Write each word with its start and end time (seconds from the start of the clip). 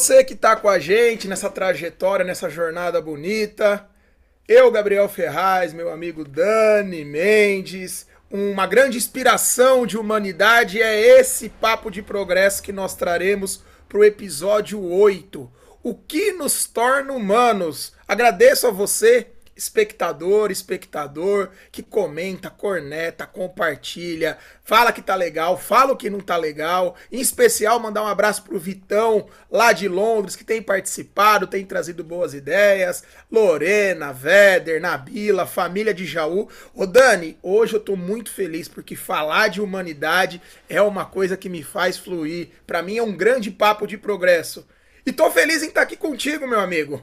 Você 0.00 0.24
que 0.24 0.32
está 0.32 0.56
com 0.56 0.66
a 0.66 0.78
gente 0.78 1.28
nessa 1.28 1.50
trajetória, 1.50 2.24
nessa 2.24 2.48
jornada 2.48 3.02
bonita, 3.02 3.86
eu, 4.48 4.70
Gabriel 4.70 5.06
Ferraz, 5.10 5.74
meu 5.74 5.92
amigo 5.92 6.24
Dani 6.24 7.04
Mendes, 7.04 8.06
uma 8.30 8.66
grande 8.66 8.96
inspiração 8.96 9.84
de 9.84 9.98
humanidade 9.98 10.80
é 10.80 11.20
esse 11.20 11.50
papo 11.50 11.90
de 11.90 12.00
progresso 12.00 12.62
que 12.62 12.72
nós 12.72 12.94
traremos 12.94 13.62
para 13.86 13.98
o 13.98 14.04
episódio 14.04 14.82
8. 14.82 15.52
O 15.82 15.94
que 15.94 16.32
nos 16.32 16.64
torna 16.64 17.12
humanos? 17.12 17.92
Agradeço 18.08 18.68
a 18.68 18.70
você 18.70 19.26
espectador, 19.60 20.50
espectador 20.50 21.50
que 21.70 21.82
comenta, 21.82 22.48
corneta, 22.48 23.26
compartilha, 23.26 24.38
fala 24.64 24.90
que 24.90 25.02
tá 25.02 25.14
legal, 25.14 25.58
fala 25.58 25.92
o 25.92 25.96
que 25.96 26.08
não 26.08 26.18
tá 26.18 26.38
legal. 26.38 26.96
Em 27.12 27.20
especial, 27.20 27.78
mandar 27.78 28.02
um 28.02 28.06
abraço 28.06 28.42
pro 28.42 28.58
Vitão, 28.58 29.28
lá 29.50 29.74
de 29.74 29.86
Londres, 29.86 30.34
que 30.34 30.44
tem 30.44 30.62
participado, 30.62 31.46
tem 31.46 31.66
trazido 31.66 32.02
boas 32.02 32.32
ideias. 32.32 33.04
Lorena, 33.30 34.14
Véder, 34.14 34.80
Nabila, 34.80 35.44
família 35.44 35.92
de 35.92 36.06
Jaú. 36.06 36.48
Ô 36.74 36.86
Dani, 36.86 37.36
hoje 37.42 37.74
eu 37.74 37.80
tô 37.80 37.96
muito 37.96 38.32
feliz 38.32 38.66
porque 38.66 38.96
falar 38.96 39.48
de 39.48 39.60
humanidade 39.60 40.40
é 40.70 40.80
uma 40.80 41.04
coisa 41.04 41.36
que 41.36 41.50
me 41.50 41.62
faz 41.62 41.98
fluir. 41.98 42.48
Para 42.66 42.82
mim 42.82 42.96
é 42.96 43.02
um 43.02 43.14
grande 43.14 43.50
papo 43.50 43.86
de 43.86 43.98
progresso. 43.98 44.66
E 45.04 45.12
tô 45.12 45.30
feliz 45.30 45.62
em 45.62 45.68
estar 45.68 45.82
aqui 45.82 45.96
contigo, 45.96 46.48
meu 46.48 46.60
amigo. 46.60 47.02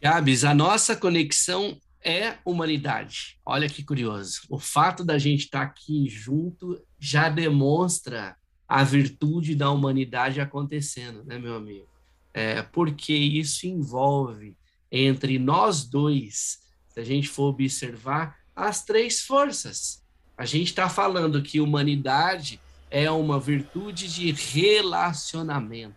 Gabs, 0.00 0.44
a 0.44 0.54
nossa 0.54 0.96
conexão 0.96 1.78
é 2.02 2.38
humanidade. 2.42 3.38
Olha 3.44 3.68
que 3.68 3.82
curioso. 3.82 4.40
O 4.48 4.58
fato 4.58 5.04
da 5.04 5.18
gente 5.18 5.44
estar 5.44 5.60
aqui 5.60 6.08
junto 6.08 6.80
já 6.98 7.28
demonstra 7.28 8.34
a 8.66 8.82
virtude 8.82 9.54
da 9.54 9.70
humanidade 9.70 10.40
acontecendo, 10.40 11.22
né, 11.24 11.38
meu 11.38 11.54
amigo? 11.54 11.86
É, 12.32 12.62
porque 12.62 13.12
isso 13.12 13.66
envolve 13.66 14.56
entre 14.90 15.38
nós 15.38 15.84
dois, 15.84 16.60
se 16.88 17.00
a 17.00 17.04
gente 17.04 17.28
for 17.28 17.48
observar, 17.50 18.38
as 18.56 18.82
três 18.82 19.20
forças. 19.20 20.02
A 20.36 20.46
gente 20.46 20.68
está 20.68 20.88
falando 20.88 21.42
que 21.42 21.60
humanidade 21.60 22.58
é 22.90 23.10
uma 23.10 23.38
virtude 23.38 24.08
de 24.08 24.32
relacionamento 24.32 25.96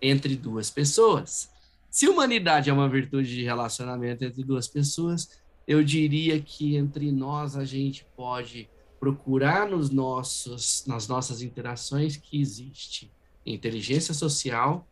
entre 0.00 0.36
duas 0.36 0.70
pessoas. 0.70 1.51
Se 1.92 2.08
humanidade 2.08 2.70
é 2.70 2.72
uma 2.72 2.88
virtude 2.88 3.28
de 3.28 3.44
relacionamento 3.44 4.24
entre 4.24 4.42
duas 4.42 4.66
pessoas, 4.66 5.28
eu 5.68 5.84
diria 5.84 6.40
que 6.40 6.74
entre 6.74 7.12
nós 7.12 7.54
a 7.54 7.66
gente 7.66 8.06
pode 8.16 8.66
procurar 8.98 9.68
nos 9.68 9.90
nossos, 9.90 10.86
nas 10.86 11.06
nossas 11.06 11.42
interações 11.42 12.16
que 12.16 12.40
existe 12.40 13.12
inteligência 13.44 14.14
social, 14.14 14.88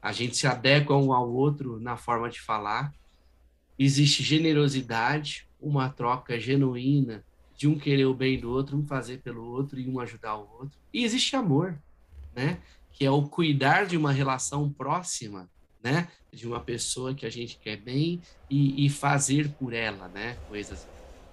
a 0.00 0.10
gente 0.10 0.34
se 0.34 0.46
adequa 0.46 0.96
um 0.96 1.12
ao 1.12 1.30
outro 1.30 1.78
na 1.78 1.98
forma 1.98 2.30
de 2.30 2.40
falar, 2.40 2.94
existe 3.78 4.22
generosidade, 4.22 5.46
uma 5.60 5.90
troca 5.90 6.40
genuína 6.40 7.22
de 7.54 7.68
um 7.68 7.78
querer 7.78 8.06
o 8.06 8.14
bem 8.14 8.40
do 8.40 8.50
outro, 8.50 8.78
um 8.78 8.86
fazer 8.86 9.20
pelo 9.20 9.44
outro 9.44 9.78
e 9.78 9.86
um 9.86 10.00
ajudar 10.00 10.36
o 10.36 10.48
outro. 10.60 10.78
E 10.94 11.04
existe 11.04 11.36
amor, 11.36 11.78
né? 12.34 12.58
Que 12.90 13.04
é 13.04 13.10
o 13.10 13.22
cuidar 13.22 13.84
de 13.84 13.98
uma 13.98 14.12
relação 14.12 14.72
próxima 14.72 15.46
né? 15.82 16.08
De 16.32 16.46
uma 16.46 16.60
pessoa 16.60 17.14
que 17.14 17.26
a 17.26 17.30
gente 17.30 17.58
quer 17.58 17.76
bem 17.76 18.20
e, 18.48 18.86
e 18.86 18.88
fazer 18.88 19.50
por 19.50 19.72
ela, 19.72 20.08
né? 20.08 20.36
Coisas. 20.48 20.86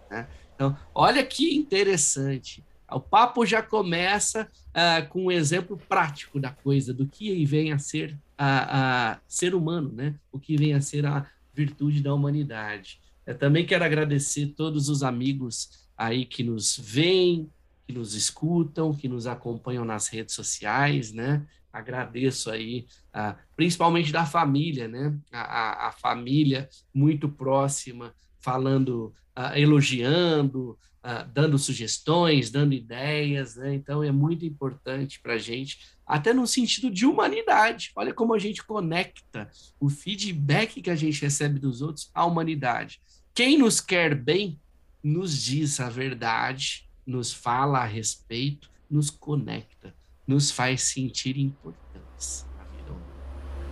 Né? 0.10 0.28
Então, 0.56 0.78
olha 0.94 1.26
que 1.26 1.56
interessante. 1.56 2.64
O 2.92 3.00
papo 3.00 3.46
já 3.46 3.62
começa 3.62 4.48
uh, 4.70 5.08
com 5.10 5.26
um 5.26 5.32
exemplo 5.32 5.78
prático 5.78 6.40
da 6.40 6.50
coisa, 6.50 6.94
do 6.94 7.06
que 7.06 7.46
vem 7.46 7.72
a 7.72 7.78
ser 7.78 8.18
a, 8.38 9.12
a 9.12 9.20
ser 9.28 9.54
humano, 9.54 9.92
né? 9.92 10.16
O 10.32 10.40
que 10.40 10.58
vem 10.58 10.74
a 10.74 10.82
ser 10.82 11.06
a 11.06 11.30
virtude 11.54 12.02
da 12.02 12.14
humanidade. 12.14 13.00
Eu 13.26 13.38
também 13.38 13.66
quero 13.66 13.84
agradecer 13.84 14.48
todos 14.48 14.90
os 14.90 15.04
amigos 15.04 15.88
aí 15.96 16.26
que 16.26 16.42
nos 16.42 16.78
veem, 16.78 17.50
que 17.86 17.94
nos 17.94 18.16
escutam, 18.16 18.94
que 18.94 19.08
nos 19.08 19.28
acompanham 19.28 19.86
nas 19.86 20.08
redes 20.08 20.34
sociais, 20.34 21.12
né? 21.12 21.46
Agradeço 21.72 22.50
aí, 22.50 22.86
uh, 23.16 23.36
principalmente 23.56 24.12
da 24.12 24.26
família, 24.26 24.88
né? 24.88 25.18
A, 25.32 25.42
a, 25.42 25.88
a, 25.88 25.92
família 25.92 26.68
muito 26.94 27.30
próxima, 27.30 28.14
falando, 28.40 29.14
uh, 29.38 29.56
elogiando, 29.56 30.78
uh, 31.04 31.28
dando 31.32 31.58
sugestões, 31.58 32.50
dando 32.50 32.74
ideias, 32.74 33.56
né? 33.56 33.76
Então 33.76 34.04
é 34.04 34.12
muito 34.12 34.46
importante 34.46 35.20
para 35.20 35.34
a 35.34 35.38
gente, 35.38 35.80
até 36.06 36.34
no 36.34 36.48
sentido 36.48 36.90
de 36.90 37.06
humanidade. 37.06 37.92
Olha 37.96 38.14
como 38.14 38.34
a 38.34 38.40
gente 38.40 38.64
conecta 38.64 39.50
o 39.80 39.90
feedback 39.90 40.82
que 40.82 40.90
a 40.90 40.96
gente 40.96 41.22
recebe 41.22 41.60
dos 41.60 41.82
outros 41.82 42.10
à 42.14 42.26
humanidade. 42.26 43.02
Quem 43.34 43.58
nos 43.58 43.80
quer 43.80 44.16
bem 44.16 44.60
nos 45.02 45.42
diz 45.42 45.80
a 45.80 45.88
verdade, 45.88 46.90
nos 47.06 47.32
fala 47.32 47.80
a 47.80 47.86
respeito, 47.86 48.70
nos 48.90 49.10
conecta 49.10 49.96
nos 50.30 50.52
faz 50.52 50.84
sentir 50.84 51.40
importantes 51.40 52.46
na 52.56 52.64
vida 52.66 52.94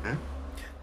Né? 0.03 0.18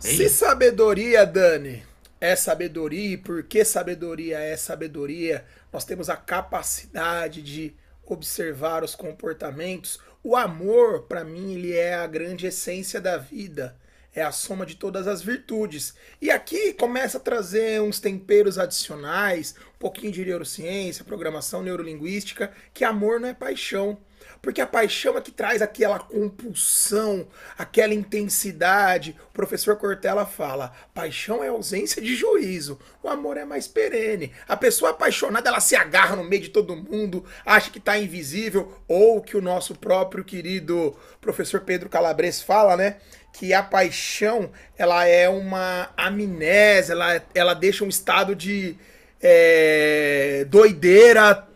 É 0.05 0.09
Se 0.09 0.29
sabedoria, 0.29 1.27
Dani, 1.27 1.83
é 2.21 2.37
sabedoria, 2.37 3.15
e 3.15 3.17
porque 3.17 3.65
sabedoria 3.65 4.39
é 4.39 4.57
sabedoria, 4.57 5.45
nós 5.73 5.85
temos 5.85 6.09
a 6.09 6.17
capacidade 6.17 7.43
de 7.43 7.75
observar 8.07 8.85
os 8.85 8.95
comportamentos. 8.95 9.99
O 10.23 10.37
amor, 10.37 11.09
para 11.09 11.25
mim, 11.25 11.55
ele 11.55 11.73
é 11.73 11.95
a 11.95 12.06
grande 12.06 12.47
essência 12.47 13.01
da 13.01 13.17
vida 13.17 13.77
é 14.15 14.23
a 14.23 14.31
soma 14.31 14.65
de 14.65 14.77
todas 14.77 15.07
as 15.07 15.23
virtudes. 15.23 15.95
E 16.23 16.31
aqui 16.31 16.73
começa 16.73 17.19
a 17.19 17.21
trazer 17.21 17.81
uns 17.81 17.99
temperos 17.99 18.59
adicionais, 18.59 19.55
um 19.75 19.79
pouquinho 19.79 20.13
de 20.13 20.25
neurociência, 20.25 21.05
programação 21.05 21.63
neurolinguística, 21.63 22.53
que 22.73 22.85
amor 22.85 23.19
não 23.19 23.29
é 23.29 23.35
paixão. 23.35 23.99
Porque 24.41 24.61
a 24.61 24.67
paixão 24.67 25.17
é 25.17 25.21
que 25.21 25.31
traz 25.31 25.63
aquela 25.63 25.99
compulsão, 25.99 27.27
aquela 27.57 27.95
intensidade. 27.95 29.17
O 29.31 29.33
professor 29.33 29.77
Cortella 29.77 30.27
fala: 30.27 30.73
paixão 30.93 31.43
é 31.43 31.49
ausência 31.49 32.01
de 32.01 32.15
juízo, 32.15 32.79
o 33.03 33.09
amor 33.09 33.37
é 33.37 33.45
mais 33.45 33.67
perene. 33.67 34.33
A 34.47 34.57
pessoa 34.57 34.91
apaixonada, 34.91 35.49
ela 35.49 35.61
se 35.61 35.75
agarra 35.75 36.17
no 36.17 36.25
meio 36.25 36.43
de 36.43 36.51
todo 36.51 36.77
mundo, 36.77 37.25
acha 37.45 37.71
que 37.71 37.79
está 37.79 37.99
invisível, 37.99 38.73
ou 38.87 39.23
que 39.23 39.37
o 39.37 39.43
nosso 39.43 39.75
próprio 39.75 40.25
querido 40.25 40.95
professor 41.21 41.61
Pedro 41.61 41.89
Calabres 41.89 42.43
fala, 42.43 42.77
né? 42.77 42.97
Que 43.34 43.53
a 43.53 43.65
paixão 43.65 44.49
ela 44.78 45.05
é 45.06 45.28
uma 45.28 45.91
amnésia, 45.97 46.93
ela, 46.93 47.22
ela 47.34 47.55
deixa 47.55 47.84
um 47.84 47.89
estado 47.89 48.34
de 48.34 48.77
é, 49.21 50.47
doideira. 50.49 51.47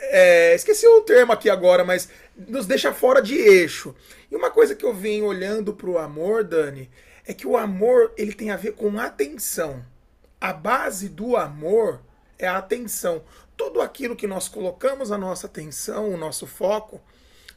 É, 0.00 0.52
esqueci 0.52 0.88
o 0.88 1.02
termo 1.02 1.32
aqui 1.32 1.48
agora, 1.48 1.84
mas 1.84 2.08
nos 2.36 2.66
deixa 2.66 2.92
fora 2.92 3.22
de 3.22 3.36
eixo. 3.36 3.94
E 4.28 4.34
uma 4.34 4.50
coisa 4.50 4.74
que 4.74 4.84
eu 4.84 4.92
venho 4.92 5.26
olhando 5.26 5.72
para 5.72 5.88
o 5.88 5.96
amor, 5.96 6.42
Dani, 6.42 6.90
é 7.24 7.32
que 7.32 7.46
o 7.46 7.56
amor 7.56 8.12
ele 8.18 8.32
tem 8.32 8.50
a 8.50 8.56
ver 8.56 8.72
com 8.72 8.98
atenção. 8.98 9.84
A 10.40 10.52
base 10.52 11.08
do 11.08 11.36
amor 11.36 12.00
é 12.36 12.48
a 12.48 12.58
atenção. 12.58 13.22
Tudo 13.56 13.80
aquilo 13.80 14.16
que 14.16 14.26
nós 14.26 14.48
colocamos 14.48 15.12
a 15.12 15.18
nossa 15.18 15.46
atenção, 15.46 16.12
o 16.12 16.16
nosso 16.16 16.48
foco, 16.48 17.00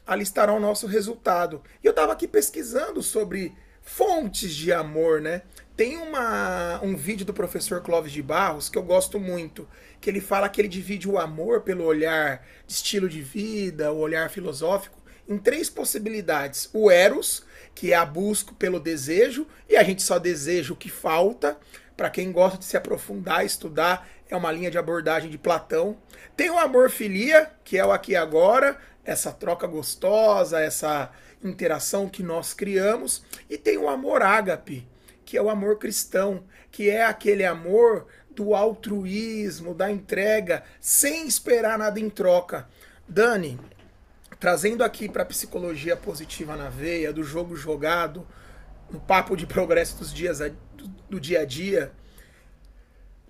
ali 0.06 0.22
estará 0.22 0.52
o 0.52 0.60
nosso 0.60 0.86
resultado. 0.86 1.62
E 1.82 1.86
eu 1.86 1.90
estava 1.90 2.12
aqui 2.12 2.28
pesquisando 2.28 3.02
sobre 3.02 3.54
fontes 3.82 4.54
de 4.54 4.72
amor, 4.72 5.20
né? 5.20 5.42
Tem 5.76 5.96
uma, 5.96 6.80
um 6.82 6.96
vídeo 6.96 7.26
do 7.26 7.34
professor 7.34 7.82
Clóvis 7.82 8.12
de 8.12 8.22
Barros 8.22 8.68
que 8.68 8.78
eu 8.78 8.82
gosto 8.82 9.18
muito, 9.18 9.68
que 10.00 10.08
ele 10.08 10.20
fala 10.20 10.48
que 10.48 10.60
ele 10.60 10.68
divide 10.68 11.08
o 11.08 11.18
amor 11.18 11.62
pelo 11.62 11.84
olhar 11.84 12.46
de 12.66 12.72
estilo 12.72 13.08
de 13.08 13.20
vida, 13.20 13.92
o 13.92 13.98
olhar 13.98 14.30
filosófico, 14.30 15.02
em 15.28 15.36
três 15.36 15.68
possibilidades. 15.68 16.70
O 16.72 16.90
eros, 16.90 17.44
que 17.74 17.92
é 17.92 17.96
a 17.96 18.04
busca 18.04 18.52
pelo 18.54 18.78
desejo, 18.78 19.46
e 19.68 19.76
a 19.76 19.82
gente 19.82 20.02
só 20.02 20.18
deseja 20.18 20.72
o 20.72 20.76
que 20.76 20.88
falta. 20.88 21.58
Para 21.96 22.10
quem 22.10 22.32
gosta 22.32 22.58
de 22.58 22.64
se 22.64 22.76
aprofundar, 22.76 23.44
estudar, 23.44 24.08
é 24.28 24.36
uma 24.36 24.50
linha 24.50 24.70
de 24.70 24.78
abordagem 24.78 25.30
de 25.30 25.38
Platão. 25.38 25.96
Tem 26.36 26.50
o 26.50 26.58
amor 26.58 26.90
filia, 26.90 27.50
que 27.64 27.78
é 27.78 27.84
o 27.84 27.92
aqui 27.92 28.16
agora, 28.16 28.78
essa 29.04 29.32
troca 29.32 29.66
gostosa, 29.66 30.60
essa 30.60 31.10
interação 31.42 32.08
que 32.08 32.22
nós 32.22 32.54
criamos, 32.54 33.22
e 33.48 33.58
tem 33.58 33.76
o 33.76 33.88
amor 33.88 34.22
ágape, 34.22 34.88
que 35.24 35.36
é 35.36 35.42
o 35.42 35.50
amor 35.50 35.78
cristão, 35.78 36.44
que 36.70 36.88
é 36.88 37.04
aquele 37.04 37.44
amor 37.44 38.06
do 38.30 38.54
altruísmo, 38.54 39.74
da 39.74 39.90
entrega, 39.90 40.64
sem 40.80 41.26
esperar 41.26 41.78
nada 41.78 42.00
em 42.00 42.10
troca. 42.10 42.68
Dani, 43.08 43.60
trazendo 44.40 44.82
aqui 44.82 45.08
para 45.08 45.22
a 45.22 45.26
psicologia 45.26 45.96
positiva 45.96 46.56
na 46.56 46.68
veia, 46.68 47.12
do 47.12 47.22
jogo 47.22 47.54
jogado, 47.54 48.26
no 48.90 49.00
papo 49.00 49.36
de 49.36 49.46
progresso 49.46 49.98
dos 49.98 50.12
dias 50.12 50.38
do, 50.38 50.88
do 51.08 51.20
dia 51.20 51.40
a 51.40 51.44
dia, 51.44 51.92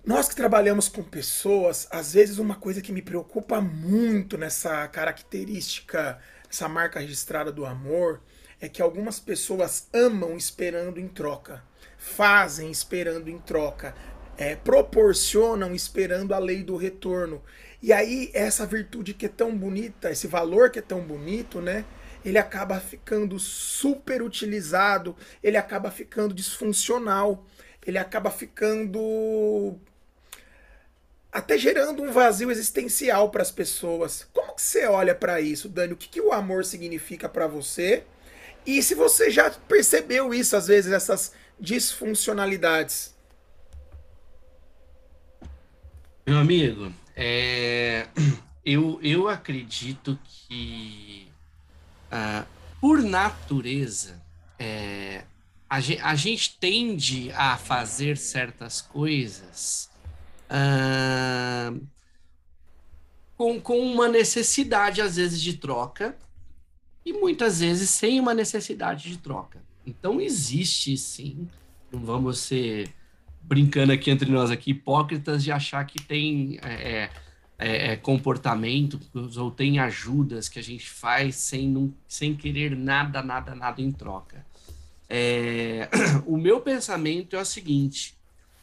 nós 0.05 0.29
que 0.29 0.35
trabalhamos 0.35 0.87
com 0.87 1.01
pessoas, 1.01 1.87
às 1.89 2.13
vezes 2.13 2.37
uma 2.37 2.53
coisa 2.53 2.79
que 2.79 2.91
me 2.91 3.01
preocupa 3.01 3.59
muito 3.59 4.37
nessa 4.37 4.87
característica, 4.87 6.19
essa 6.47 6.69
marca 6.69 6.99
registrada 6.99 7.51
do 7.51 7.65
amor, 7.65 8.21
é 8.61 8.69
que 8.69 8.83
algumas 8.83 9.19
pessoas 9.19 9.87
amam 9.91 10.37
esperando 10.37 10.99
em 10.99 11.07
troca, 11.07 11.63
fazem 11.97 12.69
esperando 12.69 13.29
em 13.29 13.39
troca, 13.39 13.95
é, 14.37 14.55
proporcionam 14.55 15.73
esperando 15.73 16.35
a 16.35 16.37
lei 16.37 16.63
do 16.63 16.77
retorno. 16.77 17.41
E 17.81 17.91
aí, 17.91 18.29
essa 18.31 18.63
virtude 18.63 19.11
que 19.11 19.25
é 19.25 19.29
tão 19.29 19.57
bonita, 19.57 20.11
esse 20.11 20.27
valor 20.27 20.69
que 20.69 20.77
é 20.77 20.83
tão 20.83 21.01
bonito, 21.01 21.59
né? 21.59 21.83
Ele 22.23 22.37
acaba 22.37 22.79
ficando 22.79 23.39
super 23.39 24.21
utilizado, 24.21 25.15
ele 25.41 25.57
acaba 25.57 25.89
ficando 25.89 26.33
disfuncional, 26.33 27.43
ele 27.85 27.97
acaba 27.97 28.29
ficando 28.29 29.79
até 31.35 31.57
gerando 31.57 32.01
um 32.01 32.13
vazio 32.13 32.49
existencial 32.49 33.29
para 33.29 33.41
as 33.41 33.51
pessoas. 33.51 34.25
Como 34.31 34.55
que 34.55 34.61
você 34.61 34.85
olha 34.85 35.13
para 35.13 35.41
isso, 35.41 35.67
Dani? 35.67 35.91
O 35.91 35.97
que, 35.97 36.07
que 36.07 36.21
o 36.21 36.31
amor 36.31 36.63
significa 36.63 37.27
para 37.27 37.45
você? 37.45 38.05
E 38.65 38.81
se 38.81 38.95
você 38.95 39.29
já 39.29 39.49
percebeu 39.49 40.33
isso, 40.33 40.55
às 40.55 40.67
vezes, 40.67 40.93
essas 40.93 41.33
disfuncionalidades? 41.59 43.13
Meu 46.25 46.37
amigo, 46.37 46.93
é, 47.13 48.07
eu, 48.65 48.97
eu 49.03 49.27
acredito 49.27 50.17
que, 50.25 51.27
ah, 52.09 52.45
por 52.79 53.03
natureza, 53.03 54.23
é, 54.57 55.25
a, 55.69 55.81
gente, 55.81 56.01
a 56.01 56.15
gente 56.15 56.57
tende 56.57 57.29
a 57.33 57.57
fazer 57.57 58.15
certas 58.15 58.79
coisas 58.79 59.93
ah, 60.49 61.73
com, 63.37 63.59
com 63.59 63.79
uma 63.79 64.07
necessidade, 64.07 65.01
às 65.01 65.15
vezes, 65.17 65.41
de 65.41 65.53
troca, 65.53 66.15
e 67.05 67.13
muitas 67.13 67.59
vezes 67.59 67.89
sem 67.89 68.19
uma 68.19 68.33
necessidade 68.33 69.09
de 69.09 69.17
troca. 69.17 69.61
Então, 69.85 70.19
existe 70.19 70.97
sim, 70.97 71.47
não 71.91 71.99
vamos 71.99 72.39
ser 72.39 72.89
brincando 73.41 73.91
aqui 73.91 74.09
entre 74.09 74.29
nós 74.31 74.49
aqui, 74.49 74.71
hipócritas 74.71 75.43
de 75.43 75.51
achar 75.51 75.85
que 75.85 76.01
tem 76.01 76.57
é, 76.63 77.09
é, 77.59 77.91
é 77.91 77.95
comportamentos 77.95 79.37
ou 79.37 79.51
tem 79.51 79.77
ajudas 79.77 80.49
que 80.49 80.57
a 80.57 80.63
gente 80.63 80.89
faz 80.89 81.35
sem, 81.35 81.69
não, 81.69 81.93
sem 82.07 82.35
querer 82.35 82.75
nada, 82.75 83.21
nada, 83.21 83.53
nada 83.53 83.81
em 83.81 83.91
troca. 83.91 84.43
É, 85.07 85.87
o 86.25 86.37
meu 86.37 86.59
pensamento 86.59 87.35
é 87.35 87.41
o 87.41 87.45
seguinte, 87.45 88.14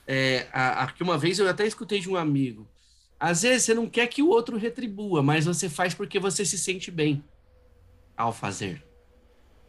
é, 0.06 0.46
a, 0.52 0.84
a, 0.84 0.86
que 0.92 1.02
uma 1.02 1.18
vez 1.18 1.38
eu 1.38 1.48
até 1.48 1.66
escutei 1.66 2.00
de 2.00 2.08
um 2.08 2.16
amigo, 2.16 2.68
às 3.18 3.42
vezes 3.42 3.64
você 3.64 3.74
não 3.74 3.88
quer 3.88 4.06
que 4.08 4.22
o 4.22 4.28
outro 4.28 4.56
retribua, 4.56 5.22
mas 5.22 5.44
você 5.44 5.68
faz 5.68 5.94
porque 5.94 6.18
você 6.18 6.44
se 6.44 6.58
sente 6.58 6.90
bem 6.90 7.22
ao 8.16 8.32
fazer. 8.32 8.82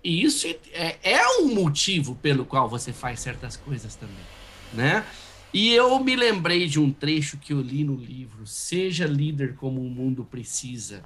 E 0.04 0.24
isso 0.24 0.48
é, 0.74 0.98
é 1.04 1.28
um 1.40 1.54
motivo 1.54 2.16
pelo 2.16 2.46
qual 2.46 2.68
você 2.68 2.92
faz 2.92 3.20
certas 3.20 3.56
coisas 3.56 3.96
também 3.96 4.26
né? 4.74 5.06
E 5.54 5.72
eu 5.74 6.00
me 6.00 6.16
lembrei 6.16 6.68
de 6.68 6.80
um 6.80 6.92
trecho 6.92 7.38
que 7.38 7.54
eu 7.54 7.62
li 7.62 7.84
no 7.84 7.96
livro 7.96 8.48
Seja 8.48 9.06
Líder 9.06 9.56
Como 9.56 9.80
o 9.82 9.90
Mundo 9.90 10.26
Precisa, 10.26 11.04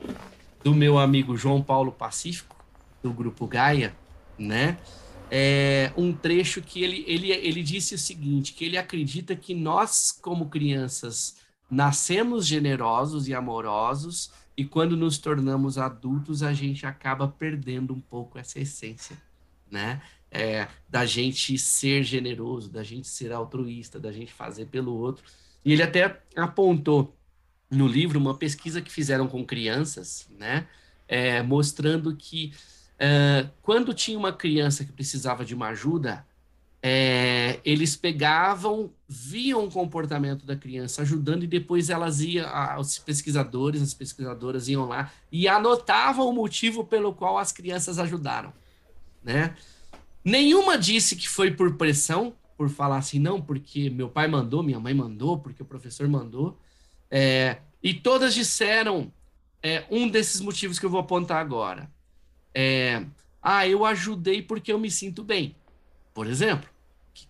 do 0.63 0.73
meu 0.73 0.97
amigo 0.97 1.35
João 1.35 1.61
Paulo 1.61 1.91
Pacífico, 1.91 2.55
do 3.03 3.11
Grupo 3.11 3.45
Gaia, 3.45 3.93
né? 4.39 4.77
É 5.29 5.91
um 5.97 6.13
trecho 6.13 6.61
que 6.61 6.83
ele, 6.83 7.03
ele, 7.07 7.31
ele 7.31 7.61
disse 7.61 7.95
o 7.95 7.97
seguinte, 7.97 8.53
que 8.53 8.63
ele 8.63 8.77
acredita 8.77 9.35
que 9.35 9.53
nós, 9.53 10.11
como 10.11 10.49
crianças, 10.49 11.35
nascemos 11.69 12.45
generosos 12.47 13.27
e 13.27 13.33
amorosos, 13.33 14.31
e 14.55 14.63
quando 14.63 14.95
nos 14.95 15.17
tornamos 15.17 15.77
adultos, 15.77 16.41
a 16.41 16.53
gente 16.53 16.85
acaba 16.85 17.27
perdendo 17.27 17.93
um 17.93 17.99
pouco 17.99 18.39
essa 18.39 18.59
essência, 18.59 19.17
né? 19.69 20.01
é, 20.31 20.67
da 20.87 21.05
gente 21.05 21.57
ser 21.57 22.03
generoso, 22.03 22.69
da 22.69 22.83
gente 22.83 23.07
ser 23.07 23.31
altruísta, 23.31 23.99
da 23.99 24.11
gente 24.11 24.31
fazer 24.31 24.67
pelo 24.67 24.95
outro. 24.95 25.23
E 25.63 25.73
ele 25.73 25.83
até 25.83 26.21
apontou 26.35 27.15
no 27.69 27.87
livro 27.87 28.19
uma 28.19 28.35
pesquisa 28.35 28.81
que 28.81 28.91
fizeram 28.91 29.27
com 29.27 29.45
crianças, 29.45 30.27
né, 30.37 30.67
é, 31.07 31.41
mostrando 31.41 32.15
que 32.15 32.53
é, 32.99 33.47
quando 33.61 33.93
tinha 33.93 34.17
uma 34.17 34.33
criança 34.33 34.83
que 34.83 34.91
precisava 34.91 35.45
de 35.45 35.53
uma 35.53 35.67
ajuda, 35.67 36.25
é, 36.81 37.59
eles 37.65 37.95
pegavam, 37.95 38.91
viam 39.07 39.65
o 39.65 39.71
comportamento 39.71 40.45
da 40.45 40.55
criança 40.55 41.01
ajudando 41.01 41.43
e 41.43 41.47
depois 41.47 41.89
elas 41.89 42.21
iam, 42.21 42.47
os 42.79 42.97
pesquisadores, 42.99 43.81
as 43.81 43.93
pesquisadoras 43.93 44.67
iam 44.67 44.85
lá 44.85 45.11
e 45.31 45.47
anotavam 45.47 46.29
o 46.29 46.33
motivo 46.33 46.85
pelo 46.85 47.13
qual 47.13 47.37
as 47.37 47.51
crianças 47.51 47.99
ajudaram, 47.99 48.53
né? 49.23 49.55
Nenhuma 50.23 50.77
disse 50.77 51.15
que 51.15 51.27
foi 51.27 51.51
por 51.51 51.75
pressão, 51.75 52.33
por 52.57 52.69
falar 52.69 52.97
assim, 52.97 53.19
não, 53.19 53.41
porque 53.41 53.89
meu 53.89 54.09
pai 54.09 54.27
mandou, 54.27 54.61
minha 54.61 54.79
mãe 54.79 54.93
mandou, 54.93 55.37
porque 55.37 55.61
o 55.61 55.65
professor 55.65 56.07
mandou. 56.07 56.57
É, 57.09 57.59
e 57.81 57.93
todas 57.93 58.33
disseram 58.33 59.11
é, 59.63 59.85
um 59.89 60.09
desses 60.09 60.41
motivos 60.41 60.79
que 60.79 60.85
eu 60.85 60.89
vou 60.89 60.99
apontar 60.99 61.39
agora. 61.39 61.89
É, 62.59 63.05
ah, 63.39 63.67
eu 63.67 63.85
ajudei 63.85 64.41
porque 64.41 64.73
eu 64.73 64.79
me 64.79 64.89
sinto 64.89 65.23
bem. 65.23 65.55
Por 66.11 66.25
exemplo, 66.25 66.67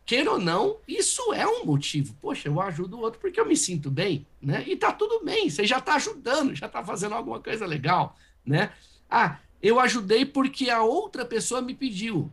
queira 0.06 0.32
ou 0.32 0.40
não, 0.40 0.78
isso 0.88 1.34
é 1.34 1.46
um 1.46 1.66
motivo. 1.66 2.16
Poxa, 2.22 2.48
eu 2.48 2.62
ajudo 2.62 2.96
o 2.96 3.02
outro 3.02 3.20
porque 3.20 3.38
eu 3.38 3.46
me 3.46 3.58
sinto 3.58 3.92
bem, 3.92 4.26
né? 4.42 4.64
E 4.66 4.78
tá 4.78 4.94
tudo 4.94 5.26
bem, 5.26 5.50
você 5.50 5.68
já 5.68 5.82
tá 5.82 5.96
ajudando, 5.96 6.56
já 6.56 6.70
tá 6.70 6.82
fazendo 6.82 7.14
alguma 7.14 7.42
coisa 7.42 7.66
legal, 7.66 8.16
né? 8.46 8.72
Ah, 9.10 9.40
eu 9.62 9.82
ajudei 9.82 10.26
porque 10.26 10.70
a 10.70 10.82
outra 10.82 11.26
pessoa 11.26 11.62
me 11.62 11.74
pediu. 11.74 12.32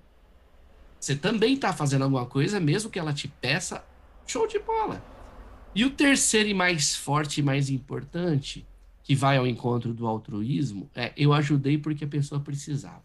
Você 1.00 1.16
também 1.16 1.54
está 1.54 1.72
fazendo 1.72 2.02
alguma 2.02 2.26
coisa, 2.26 2.60
mesmo 2.60 2.88
que 2.88 2.98
ela 3.00 3.12
te 3.12 3.26
peça, 3.26 3.84
show 4.24 4.46
de 4.46 4.60
bola. 4.60 5.04
E 5.74 5.84
o 5.84 5.90
terceiro 5.90 6.48
e 6.48 6.54
mais 6.54 6.94
forte 6.94 7.40
e 7.40 7.42
mais 7.42 7.70
importante, 7.70 8.64
que 9.04 9.14
vai 9.14 9.36
ao 9.36 9.46
encontro 9.46 9.94
do 9.94 10.06
altruísmo, 10.06 10.90
é 10.94 11.12
eu 11.16 11.32
ajudei 11.32 11.78
porque 11.78 12.04
a 12.04 12.08
pessoa 12.08 12.40
precisava. 12.40 13.04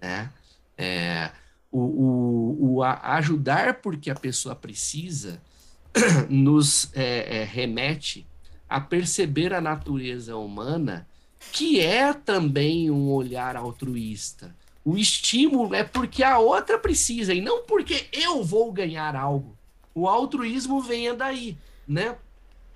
Né? 0.00 0.30
É, 0.78 1.30
o, 1.70 1.80
o, 1.80 2.76
o 2.76 2.82
ajudar 2.82 3.74
porque 3.74 4.10
a 4.10 4.14
pessoa 4.14 4.54
precisa 4.54 5.42
nos 6.30 6.90
é, 6.94 7.40
é, 7.40 7.44
remete 7.44 8.26
a 8.68 8.80
perceber 8.80 9.52
a 9.52 9.60
natureza 9.60 10.36
humana, 10.36 11.06
que 11.52 11.80
é 11.80 12.14
também 12.14 12.90
um 12.90 13.10
olhar 13.10 13.56
altruísta 13.56 14.54
o 14.84 14.96
estímulo 14.96 15.74
é 15.74 15.84
porque 15.84 16.22
a 16.22 16.38
outra 16.38 16.78
precisa 16.78 17.32
e 17.32 17.40
não 17.40 17.62
porque 17.64 18.06
eu 18.12 18.42
vou 18.42 18.72
ganhar 18.72 19.14
algo. 19.14 19.56
O 19.94 20.08
altruísmo 20.08 20.80
vem 20.80 21.14
daí, 21.14 21.56
né? 21.86 22.16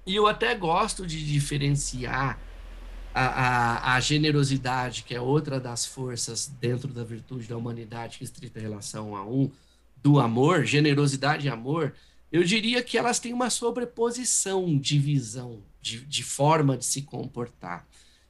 E 0.07 0.15
eu 0.15 0.27
até 0.27 0.55
gosto 0.55 1.05
de 1.05 1.25
diferenciar 1.27 2.39
a, 3.13 3.25
a, 3.25 3.95
a, 3.95 4.01
generosidade, 4.01 5.03
que 5.03 5.15
é 5.15 5.21
outra 5.21 5.59
das 5.59 5.85
forças 5.85 6.47
dentro 6.61 6.93
da 6.93 7.03
virtude 7.03 7.49
da 7.49 7.57
humanidade, 7.57 8.19
que 8.19 8.25
estrita 8.25 8.61
relação 8.61 9.17
a 9.17 9.25
um, 9.25 9.51
do 10.03 10.21
amor, 10.21 10.65
generosidade 10.65 11.47
e 11.47 11.51
amor, 11.51 11.93
eu 12.31 12.45
diria 12.45 12.83
que 12.83 12.99
elas 12.99 13.19
têm 13.19 13.33
uma 13.33 13.51
sobreposição 13.51 14.79
de 14.79 14.99
visão, 14.99 15.63
de, 15.81 16.01
de 16.01 16.23
forma 16.23 16.77
de 16.77 16.85
se 16.85 17.03
comportar. 17.03 17.87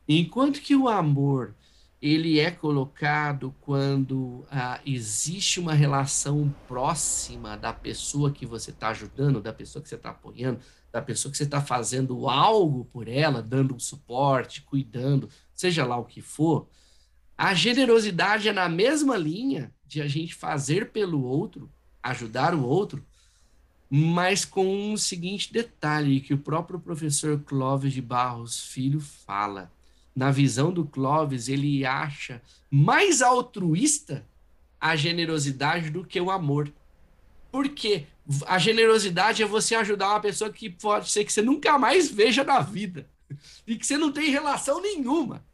Enquanto 0.08 0.60
que 0.60 0.76
o 0.76 0.88
amor 0.88 1.54
ele 2.00 2.38
é 2.38 2.50
colocado 2.50 3.54
quando 3.60 4.44
ah, 4.50 4.80
existe 4.84 5.58
uma 5.58 5.72
relação 5.72 6.54
próxima 6.68 7.56
da 7.56 7.72
pessoa 7.72 8.30
que 8.30 8.46
você 8.46 8.70
está 8.70 8.88
ajudando, 8.88 9.40
da 9.40 9.52
pessoa 9.52 9.82
que 9.82 9.88
você 9.88 9.94
está 9.94 10.10
apoiando, 10.10 10.60
da 10.92 11.02
pessoa 11.02 11.30
que 11.30 11.36
você 11.36 11.44
está 11.44 11.60
fazendo 11.60 12.28
algo 12.28 12.84
por 12.86 13.08
ela, 13.08 13.42
dando 13.42 13.74
um 13.74 13.78
suporte, 13.78 14.62
cuidando, 14.62 15.28
seja 15.54 15.84
lá 15.84 15.96
o 15.96 16.04
que 16.04 16.20
for. 16.20 16.68
A 17.36 17.52
generosidade 17.52 18.48
é 18.48 18.52
na 18.52 18.68
mesma 18.68 19.16
linha 19.16 19.72
de 19.84 20.00
a 20.00 20.08
gente 20.08 20.34
fazer 20.34 20.90
pelo 20.90 21.22
outro, 21.22 21.70
ajudar 22.02 22.54
o 22.54 22.64
outro, 22.64 23.04
mas 23.88 24.44
com 24.44 24.92
um 24.92 24.96
seguinte 24.96 25.52
detalhe 25.52 26.20
que 26.20 26.34
o 26.34 26.38
próprio 26.38 26.80
professor 26.80 27.40
Clóvis 27.40 27.92
de 27.92 28.02
Barros 28.02 28.60
Filho 28.60 29.00
fala 29.00 29.70
na 30.14 30.30
visão 30.30 30.72
do 30.72 30.84
Clóvis, 30.84 31.46
ele 31.46 31.84
acha 31.84 32.40
mais 32.70 33.20
altruísta 33.20 34.26
a 34.80 34.96
generosidade 34.96 35.90
do 35.90 36.04
que 36.04 36.18
o 36.18 36.30
amor. 36.30 36.72
Por 37.52 37.68
quê? 37.68 38.06
A 38.46 38.58
generosidade 38.58 39.42
é 39.42 39.46
você 39.46 39.74
ajudar 39.74 40.10
uma 40.10 40.20
pessoa 40.20 40.50
que 40.52 40.68
pode 40.68 41.10
ser 41.10 41.24
que 41.24 41.32
você 41.32 41.42
nunca 41.42 41.78
mais 41.78 42.10
veja 42.10 42.42
na 42.42 42.60
vida 42.60 43.08
e 43.66 43.76
que 43.76 43.86
você 43.86 43.96
não 43.96 44.10
tem 44.10 44.30
relação 44.30 44.80
nenhuma. 44.80 45.44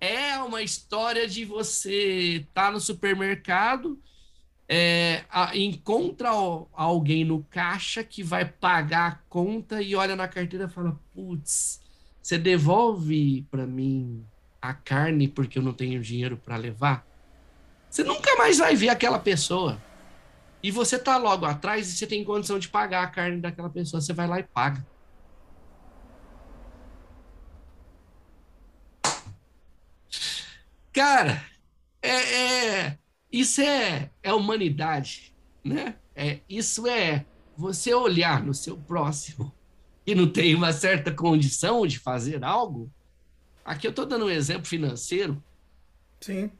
É 0.00 0.36
uma 0.38 0.62
história 0.62 1.26
de 1.26 1.44
você 1.44 2.38
estar 2.38 2.66
tá 2.66 2.70
no 2.70 2.80
supermercado, 2.80 3.98
é, 4.68 5.24
a, 5.30 5.56
encontra 5.56 6.30
alguém 6.72 7.24
no 7.24 7.44
caixa 7.44 8.02
que 8.02 8.22
vai 8.22 8.44
pagar 8.44 9.12
a 9.12 9.18
conta 9.28 9.80
e 9.80 9.94
olha 9.94 10.16
na 10.16 10.26
carteira 10.26 10.66
e 10.66 10.68
fala: 10.68 10.98
Putz, 11.14 11.80
você 12.20 12.36
devolve 12.36 13.46
para 13.50 13.66
mim 13.66 14.24
a 14.60 14.74
carne 14.74 15.28
porque 15.28 15.58
eu 15.58 15.62
não 15.62 15.72
tenho 15.72 16.02
dinheiro 16.02 16.36
para 16.36 16.56
levar? 16.56 17.06
Você 17.88 18.02
nunca 18.02 18.36
mais 18.36 18.58
vai 18.58 18.74
ver 18.74 18.88
aquela 18.88 19.18
pessoa. 19.18 19.80
E 20.66 20.70
você 20.72 20.98
tá 20.98 21.16
logo 21.16 21.46
atrás 21.46 21.88
e 21.88 21.96
você 21.96 22.08
tem 22.08 22.24
condição 22.24 22.58
de 22.58 22.68
pagar 22.68 23.04
a 23.04 23.06
carne 23.06 23.40
daquela 23.40 23.70
pessoa. 23.70 24.00
Você 24.00 24.12
vai 24.12 24.26
lá 24.26 24.40
e 24.40 24.42
paga. 24.42 24.84
Cara, 30.92 31.40
é, 32.02 32.10
é 32.10 32.98
isso 33.30 33.60
é, 33.60 34.10
é 34.20 34.32
humanidade, 34.32 35.32
né? 35.62 35.94
É, 36.16 36.40
isso 36.48 36.88
é 36.88 37.24
você 37.56 37.94
olhar 37.94 38.42
no 38.42 38.52
seu 38.52 38.76
próximo 38.76 39.54
e 40.04 40.16
não 40.16 40.28
tem 40.28 40.52
uma 40.52 40.72
certa 40.72 41.12
condição 41.12 41.86
de 41.86 42.00
fazer 42.00 42.42
algo. 42.42 42.90
Aqui 43.64 43.86
eu 43.86 43.90
estou 43.90 44.04
dando 44.04 44.24
um 44.24 44.30
exemplo 44.30 44.66
financeiro. 44.66 45.40
Sim. 46.20 46.50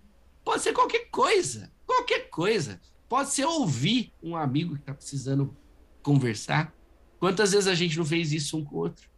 Pode 0.44 0.62
ser 0.62 0.72
qualquer 0.72 1.10
coisa, 1.10 1.72
qualquer 1.84 2.30
coisa. 2.30 2.80
Pode 3.08 3.30
ser 3.30 3.44
ouvir 3.44 4.12
um 4.22 4.36
amigo 4.36 4.74
que 4.74 4.80
está 4.80 4.94
precisando 4.94 5.56
conversar. 6.02 6.72
Quantas 7.18 7.52
vezes 7.52 7.68
a 7.68 7.74
gente 7.74 7.96
não 7.96 8.04
fez 8.04 8.32
isso 8.32 8.58
um 8.58 8.64
com 8.64 8.76
o 8.76 8.78
outro? 8.78 9.08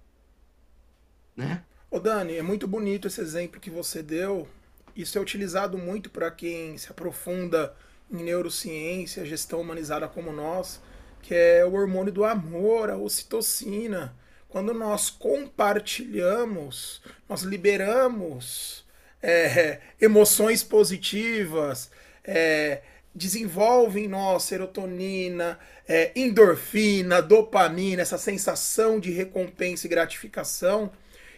Né? 1.37 1.65
Ô 1.91 1.99
Dani, 1.99 2.35
é 2.37 2.43
muito 2.43 2.69
bonito 2.69 3.09
esse 3.09 3.21
exemplo 3.21 3.61
que 3.61 3.71
você 3.71 4.03
deu, 4.03 4.47
isso 4.95 5.17
é 5.17 5.21
utilizado 5.21 5.79
muito 5.79 6.11
para 6.11 6.31
quem 6.31 6.77
se 6.77 6.91
aprofunda 6.91 7.75
em 8.11 8.23
neurociência, 8.23 9.25
gestão 9.25 9.61
humanizada 9.61 10.09
como 10.09 10.33
nós, 10.33 10.81
que 11.23 11.35
é 11.35 11.65
o 11.65 11.75
hormônio 11.75 12.13
do 12.13 12.25
amor, 12.25 12.91
a 12.91 12.97
ocitocina. 12.97 14.15
Quando 14.49 14.75
nós 14.75 15.09
compartilhamos, 15.09 17.01
nós 17.29 17.43
liberamos 17.43 18.85
é, 19.23 19.81
emoções 20.01 20.63
positivas, 20.63 21.91
é, 22.25 22.83
desenvolve 23.19 24.01
em 24.01 24.09
nós 24.09 24.45
serotonina, 24.45 25.59
é, 25.87 26.13
endorfina, 26.17 27.21
dopamina, 27.21 28.01
essa 28.01 28.17
sensação 28.17 28.99
de 28.99 29.11
recompensa 29.11 29.87
e 29.87 29.91
gratificação. 29.91 30.91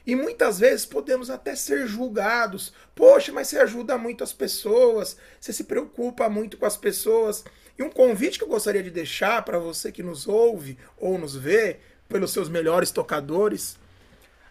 E 0.06 0.14
muitas 0.14 0.58
vezes 0.58 0.86
podemos 0.86 1.30
até 1.30 1.56
ser 1.56 1.86
julgados. 1.86 2.72
Poxa, 2.94 3.32
mas 3.32 3.48
você 3.48 3.58
ajuda 3.58 3.98
muito 3.98 4.22
as 4.22 4.32
pessoas, 4.32 5.16
você 5.40 5.52
se 5.52 5.64
preocupa 5.64 6.28
muito 6.28 6.56
com 6.56 6.66
as 6.66 6.76
pessoas. 6.76 7.44
E 7.78 7.82
um 7.82 7.90
convite 7.90 8.38
que 8.38 8.44
eu 8.44 8.48
gostaria 8.48 8.82
de 8.82 8.90
deixar 8.90 9.42
para 9.44 9.58
você 9.58 9.90
que 9.90 10.02
nos 10.02 10.28
ouve 10.28 10.78
ou 10.96 11.18
nos 11.18 11.34
vê, 11.34 11.78
pelos 12.08 12.32
seus 12.32 12.48
melhores 12.48 12.90
tocadores, 12.90 13.78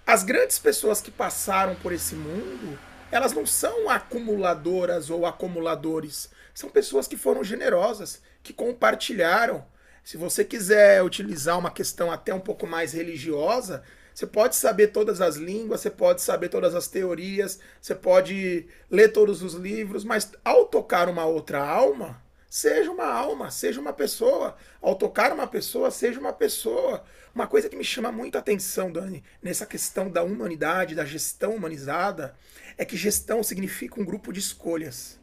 as 0.07 0.23
grandes 0.23 0.57
pessoas 0.57 1.01
que 1.01 1.11
passaram 1.11 1.75
por 1.75 1.91
esse 1.91 2.15
mundo, 2.15 2.79
elas 3.11 3.33
não 3.33 3.45
são 3.45 3.89
acumuladoras 3.89 5.09
ou 5.09 5.25
acumuladores. 5.25 6.29
São 6.53 6.69
pessoas 6.69 7.07
que 7.07 7.17
foram 7.17 7.43
generosas, 7.43 8.21
que 8.43 8.53
compartilharam. 8.53 9.65
Se 10.03 10.17
você 10.17 10.43
quiser 10.43 11.03
utilizar 11.03 11.57
uma 11.57 11.71
questão 11.71 12.11
até 12.11 12.33
um 12.33 12.39
pouco 12.39 12.65
mais 12.67 12.93
religiosa, 12.93 13.83
você 14.13 14.27
pode 14.27 14.55
saber 14.55 14.87
todas 14.87 15.21
as 15.21 15.35
línguas, 15.37 15.81
você 15.81 15.89
pode 15.89 16.21
saber 16.21 16.49
todas 16.49 16.75
as 16.75 16.87
teorias, 16.87 17.59
você 17.81 17.95
pode 17.95 18.67
ler 18.89 19.09
todos 19.09 19.41
os 19.41 19.53
livros, 19.53 20.03
mas 20.03 20.31
ao 20.43 20.65
tocar 20.65 21.07
uma 21.07 21.25
outra 21.25 21.65
alma, 21.65 22.21
seja 22.49 22.91
uma 22.91 23.05
alma, 23.05 23.51
seja 23.51 23.79
uma 23.79 23.93
pessoa. 23.93 24.57
Ao 24.81 24.95
tocar 24.95 25.31
uma 25.31 25.45
pessoa, 25.45 25.91
seja 25.91 26.19
uma 26.19 26.33
pessoa. 26.33 27.03
Uma 27.33 27.47
coisa 27.47 27.69
que 27.69 27.75
me 27.75 27.83
chama 27.83 28.11
muito 28.11 28.35
a 28.35 28.39
atenção, 28.39 28.91
Dani, 28.91 29.23
nessa 29.41 29.65
questão 29.65 30.09
da 30.09 30.23
humanidade, 30.23 30.95
da 30.95 31.05
gestão 31.05 31.55
humanizada, 31.55 32.35
é 32.77 32.83
que 32.83 32.97
gestão 32.97 33.43
significa 33.43 34.01
um 34.01 34.05
grupo 34.05 34.33
de 34.33 34.39
escolhas. 34.39 35.19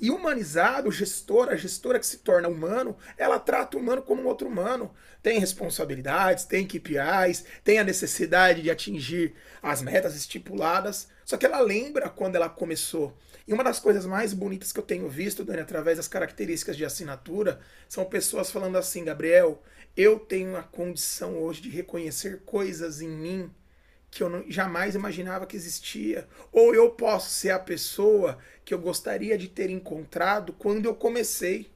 E 0.00 0.10
humanizado, 0.10 0.90
gestor, 0.90 1.48
a 1.48 1.54
gestora 1.54 1.98
que 2.00 2.06
se 2.06 2.18
torna 2.18 2.48
humano, 2.48 2.96
ela 3.16 3.38
trata 3.38 3.76
o 3.76 3.80
humano 3.80 4.02
como 4.02 4.22
um 4.22 4.26
outro 4.26 4.48
humano. 4.48 4.92
Tem 5.22 5.38
responsabilidades, 5.38 6.44
tem 6.44 6.66
KPIs, 6.66 7.44
tem 7.62 7.78
a 7.78 7.84
necessidade 7.84 8.62
de 8.62 8.70
atingir 8.70 9.34
as 9.62 9.80
metas 9.80 10.16
estipuladas. 10.16 11.06
Só 11.24 11.36
que 11.36 11.46
ela 11.46 11.60
lembra 11.60 12.08
quando 12.08 12.34
ela 12.34 12.48
começou. 12.48 13.16
E 13.46 13.52
uma 13.52 13.64
das 13.64 13.78
coisas 13.78 14.06
mais 14.06 14.32
bonitas 14.32 14.72
que 14.72 14.78
eu 14.78 14.84
tenho 14.84 15.08
visto, 15.08 15.44
Dani, 15.44 15.60
através 15.60 15.96
das 15.96 16.08
características 16.08 16.76
de 16.76 16.84
assinatura, 16.84 17.60
são 17.88 18.04
pessoas 18.04 18.50
falando 18.50 18.78
assim: 18.78 19.04
Gabriel, 19.04 19.62
eu 19.96 20.18
tenho 20.18 20.56
a 20.56 20.62
condição 20.62 21.38
hoje 21.38 21.60
de 21.62 21.68
reconhecer 21.68 22.42
coisas 22.44 23.00
em 23.00 23.08
mim 23.08 23.50
que 24.12 24.22
eu 24.22 24.28
não, 24.28 24.44
jamais 24.48 24.94
imaginava 24.94 25.46
que 25.46 25.56
existia. 25.56 26.28
Ou 26.52 26.74
eu 26.74 26.90
posso 26.90 27.30
ser 27.30 27.50
a 27.50 27.58
pessoa 27.58 28.38
que 28.64 28.74
eu 28.74 28.78
gostaria 28.78 29.38
de 29.38 29.48
ter 29.48 29.70
encontrado 29.70 30.52
quando 30.52 30.84
eu 30.84 30.94
comecei. 30.94 31.72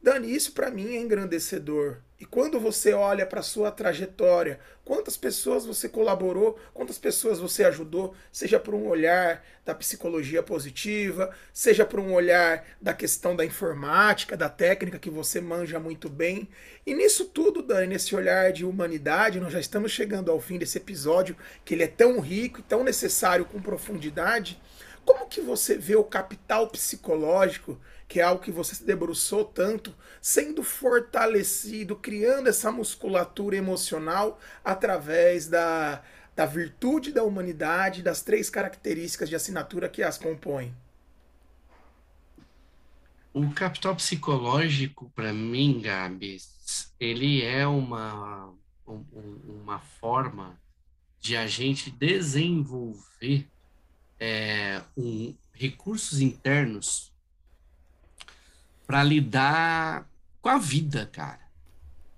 Dani, 0.00 0.32
isso 0.32 0.52
para 0.52 0.70
mim 0.70 0.94
é 0.94 1.00
engrandecedor. 1.00 1.98
E 2.20 2.26
quando 2.26 2.58
você 2.58 2.92
olha 2.92 3.24
para 3.24 3.42
sua 3.42 3.70
trajetória, 3.70 4.58
quantas 4.84 5.16
pessoas 5.16 5.64
você 5.64 5.88
colaborou, 5.88 6.58
quantas 6.74 6.98
pessoas 6.98 7.38
você 7.38 7.62
ajudou, 7.62 8.12
seja 8.32 8.58
por 8.58 8.74
um 8.74 8.88
olhar 8.88 9.44
da 9.64 9.72
psicologia 9.72 10.42
positiva, 10.42 11.32
seja 11.52 11.86
por 11.86 12.00
um 12.00 12.12
olhar 12.12 12.66
da 12.82 12.92
questão 12.92 13.36
da 13.36 13.44
informática, 13.44 14.36
da 14.36 14.48
técnica 14.48 14.98
que 14.98 15.08
você 15.08 15.40
manja 15.40 15.78
muito 15.78 16.08
bem. 16.08 16.48
E 16.84 16.92
nisso 16.92 17.26
tudo, 17.26 17.62
Dani, 17.62 17.86
nesse 17.86 18.16
olhar 18.16 18.52
de 18.52 18.64
humanidade, 18.64 19.38
nós 19.38 19.52
já 19.52 19.60
estamos 19.60 19.92
chegando 19.92 20.32
ao 20.32 20.40
fim 20.40 20.58
desse 20.58 20.78
episódio, 20.78 21.36
que 21.64 21.72
ele 21.72 21.84
é 21.84 21.88
tão 21.88 22.18
rico 22.18 22.58
e 22.58 22.64
tão 22.64 22.82
necessário 22.82 23.44
com 23.44 23.62
profundidade. 23.62 24.60
Como 25.04 25.28
que 25.28 25.40
você 25.40 25.78
vê 25.78 25.94
o 25.94 26.02
capital 26.02 26.66
psicológico, 26.66 27.80
que 28.08 28.20
é 28.20 28.22
algo 28.22 28.42
que 28.42 28.50
você 28.50 28.74
se 28.74 28.84
debruçou 28.84 29.44
tanto, 29.44 29.94
sendo 30.20 30.62
fortalecido, 30.62 31.94
criando 31.94 32.48
essa 32.48 32.72
musculatura 32.72 33.54
emocional 33.54 34.40
através 34.64 35.46
da, 35.46 36.02
da 36.34 36.46
virtude 36.46 37.12
da 37.12 37.22
humanidade, 37.22 38.02
das 38.02 38.22
três 38.22 38.48
características 38.48 39.28
de 39.28 39.36
assinatura 39.36 39.90
que 39.90 40.02
as 40.02 40.16
compõem? 40.16 40.74
O 43.34 43.50
capital 43.50 43.94
psicológico, 43.94 45.12
para 45.14 45.32
mim, 45.32 45.78
Gabs, 45.80 46.94
ele 46.98 47.44
é 47.44 47.66
uma, 47.66 48.54
um, 48.86 49.04
uma 49.62 49.78
forma 49.78 50.58
de 51.20 51.36
a 51.36 51.46
gente 51.46 51.90
desenvolver 51.90 53.46
é, 54.18 54.80
um, 54.96 55.34
recursos 55.52 56.20
internos 56.20 57.07
para 58.88 59.04
lidar 59.04 60.10
com 60.40 60.48
a 60.48 60.56
vida, 60.56 61.04
cara. 61.12 61.46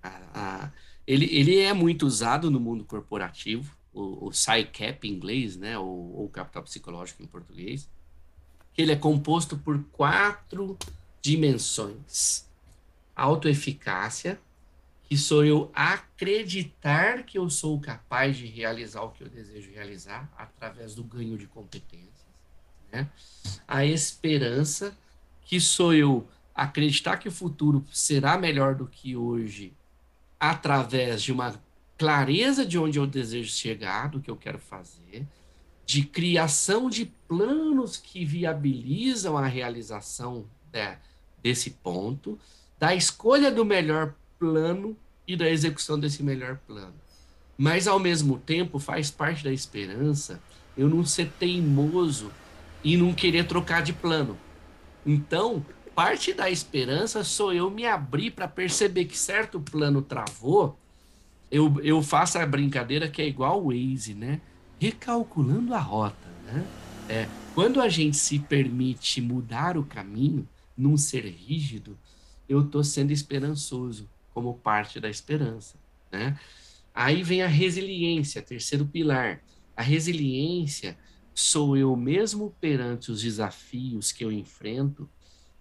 A, 0.00 0.08
a, 0.32 0.70
ele, 1.04 1.26
ele 1.26 1.58
é 1.58 1.72
muito 1.72 2.06
usado 2.06 2.48
no 2.50 2.60
mundo 2.60 2.84
corporativo, 2.84 3.76
o, 3.92 4.28
o 4.28 4.30
PsyCap 4.30 5.06
em 5.06 5.12
inglês, 5.12 5.56
né, 5.56 5.76
ou, 5.76 6.16
ou 6.16 6.28
capital 6.28 6.62
psicológico 6.62 7.22
em 7.24 7.26
português, 7.26 7.90
ele 8.78 8.92
é 8.92 8.96
composto 8.96 9.58
por 9.58 9.82
quatro 9.90 10.78
dimensões: 11.20 12.48
autoeficácia, 13.16 14.40
que 15.02 15.18
sou 15.18 15.44
eu 15.44 15.72
acreditar 15.74 17.24
que 17.24 17.36
eu 17.36 17.50
sou 17.50 17.80
capaz 17.80 18.36
de 18.36 18.46
realizar 18.46 19.02
o 19.02 19.10
que 19.10 19.24
eu 19.24 19.28
desejo 19.28 19.72
realizar 19.72 20.32
através 20.38 20.94
do 20.94 21.02
ganho 21.02 21.36
de 21.36 21.48
competência 21.48 22.20
né? 22.92 23.08
A 23.66 23.84
esperança, 23.84 24.96
que 25.42 25.60
sou 25.60 25.94
eu 25.94 26.28
acreditar 26.60 27.16
que 27.16 27.26
o 27.26 27.32
futuro 27.32 27.82
será 27.90 28.36
melhor 28.36 28.74
do 28.74 28.86
que 28.86 29.16
hoje, 29.16 29.72
através 30.38 31.22
de 31.22 31.32
uma 31.32 31.58
clareza 31.96 32.66
de 32.66 32.78
onde 32.78 32.98
eu 32.98 33.06
desejo 33.06 33.50
chegar, 33.50 34.10
do 34.10 34.20
que 34.20 34.30
eu 34.30 34.36
quero 34.36 34.58
fazer, 34.58 35.26
de 35.86 36.04
criação 36.04 36.90
de 36.90 37.06
planos 37.26 37.96
que 37.96 38.26
viabilizam 38.26 39.38
a 39.38 39.46
realização 39.46 40.44
né, 40.70 40.98
desse 41.42 41.70
ponto, 41.70 42.38
da 42.78 42.94
escolha 42.94 43.50
do 43.50 43.64
melhor 43.64 44.14
plano 44.38 44.94
e 45.26 45.36
da 45.36 45.48
execução 45.48 45.98
desse 45.98 46.22
melhor 46.22 46.58
plano. 46.66 46.94
Mas, 47.56 47.88
ao 47.88 47.98
mesmo 47.98 48.38
tempo, 48.38 48.78
faz 48.78 49.10
parte 49.10 49.42
da 49.42 49.52
esperança 49.52 50.42
eu 50.76 50.90
não 50.90 51.06
ser 51.06 51.30
teimoso 51.38 52.30
e 52.84 52.98
não 52.98 53.14
querer 53.14 53.46
trocar 53.46 53.82
de 53.82 53.94
plano. 53.94 54.38
Então, 55.06 55.64
parte 55.94 56.32
da 56.32 56.50
esperança 56.50 57.22
sou 57.24 57.52
eu 57.52 57.70
me 57.70 57.86
abrir 57.86 58.30
para 58.30 58.48
perceber 58.48 59.04
que 59.04 59.16
certo 59.16 59.60
plano 59.60 60.02
travou. 60.02 60.78
Eu, 61.50 61.80
eu 61.82 62.02
faço 62.02 62.38
a 62.38 62.46
brincadeira 62.46 63.08
que 63.08 63.20
é 63.20 63.26
igual 63.26 63.62
o 63.62 63.68
Waze, 63.68 64.14
né? 64.14 64.40
Recalculando 64.78 65.74
a 65.74 65.78
rota, 65.78 66.28
né? 66.46 66.66
É, 67.08 67.28
quando 67.54 67.80
a 67.80 67.88
gente 67.88 68.16
se 68.16 68.38
permite 68.38 69.20
mudar 69.20 69.76
o 69.76 69.84
caminho, 69.84 70.48
não 70.76 70.96
ser 70.96 71.24
rígido, 71.24 71.98
eu 72.48 72.62
estou 72.62 72.82
sendo 72.82 73.10
esperançoso, 73.10 74.08
como 74.32 74.54
parte 74.54 75.00
da 75.00 75.10
esperança, 75.10 75.76
né? 76.10 76.38
Aí 76.94 77.22
vem 77.22 77.42
a 77.42 77.46
resiliência, 77.46 78.42
terceiro 78.42 78.86
pilar. 78.86 79.40
A 79.76 79.82
resiliência 79.82 80.96
sou 81.34 81.76
eu 81.76 81.94
mesmo 81.96 82.54
perante 82.60 83.10
os 83.10 83.22
desafios 83.22 84.12
que 84.12 84.24
eu 84.24 84.30
enfrento, 84.30 85.08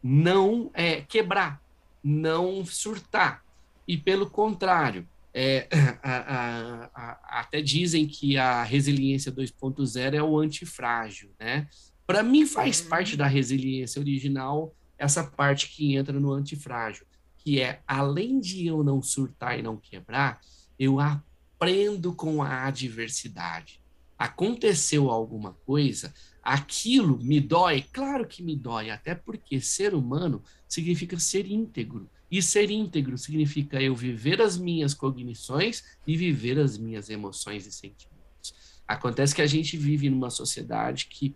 não 0.01 0.71
é, 0.73 1.01
quebrar, 1.01 1.61
não 2.03 2.65
surtar. 2.65 3.43
E 3.87 3.97
pelo 3.97 4.29
contrário, 4.29 5.07
é, 5.33 5.67
a, 6.03 6.17
a, 6.17 6.89
a, 6.93 7.39
até 7.39 7.61
dizem 7.61 8.07
que 8.07 8.37
a 8.37 8.63
resiliência 8.63 9.31
2.0 9.31 10.13
é 10.13 10.23
o 10.23 10.37
antifrágil, 10.37 11.31
né? 11.39 11.67
Para 12.05 12.23
mim 12.23 12.45
faz 12.45 12.81
uhum. 12.81 12.89
parte 12.89 13.15
da 13.15 13.27
resiliência 13.27 13.99
original 13.99 14.73
essa 14.99 15.23
parte 15.23 15.69
que 15.69 15.95
entra 15.95 16.19
no 16.19 16.33
antifrágil, 16.33 17.05
que 17.37 17.61
é 17.61 17.81
além 17.87 18.39
de 18.39 18.67
eu 18.67 18.83
não 18.83 19.01
surtar 19.01 19.57
e 19.57 19.61
não 19.61 19.77
quebrar, 19.77 20.41
eu 20.77 20.99
aprendo 20.99 22.13
com 22.13 22.43
a 22.43 22.65
adversidade. 22.65 23.81
Aconteceu 24.17 25.09
alguma 25.09 25.53
coisa, 25.65 26.13
aquilo 26.43 27.19
me 27.21 27.39
dói, 27.39 27.83
claro 27.91 28.27
que 28.27 28.41
me 28.41 28.55
dói, 28.55 28.89
até 28.89 29.13
porque 29.15 29.59
ser 29.59 29.93
humano 29.93 30.43
significa 30.67 31.19
ser 31.19 31.45
íntegro. 31.45 32.09
E 32.31 32.41
ser 32.41 32.69
íntegro 32.69 33.17
significa 33.17 33.81
eu 33.81 33.95
viver 33.95 34.41
as 34.41 34.57
minhas 34.57 34.93
cognições 34.93 35.83
e 36.05 36.15
viver 36.15 36.59
as 36.59 36.77
minhas 36.77 37.09
emoções 37.09 37.65
e 37.65 37.71
sentimentos. 37.71 38.53
Acontece 38.87 39.33
que 39.33 39.41
a 39.41 39.47
gente 39.47 39.75
vive 39.77 40.09
numa 40.09 40.29
sociedade 40.29 41.07
que 41.07 41.35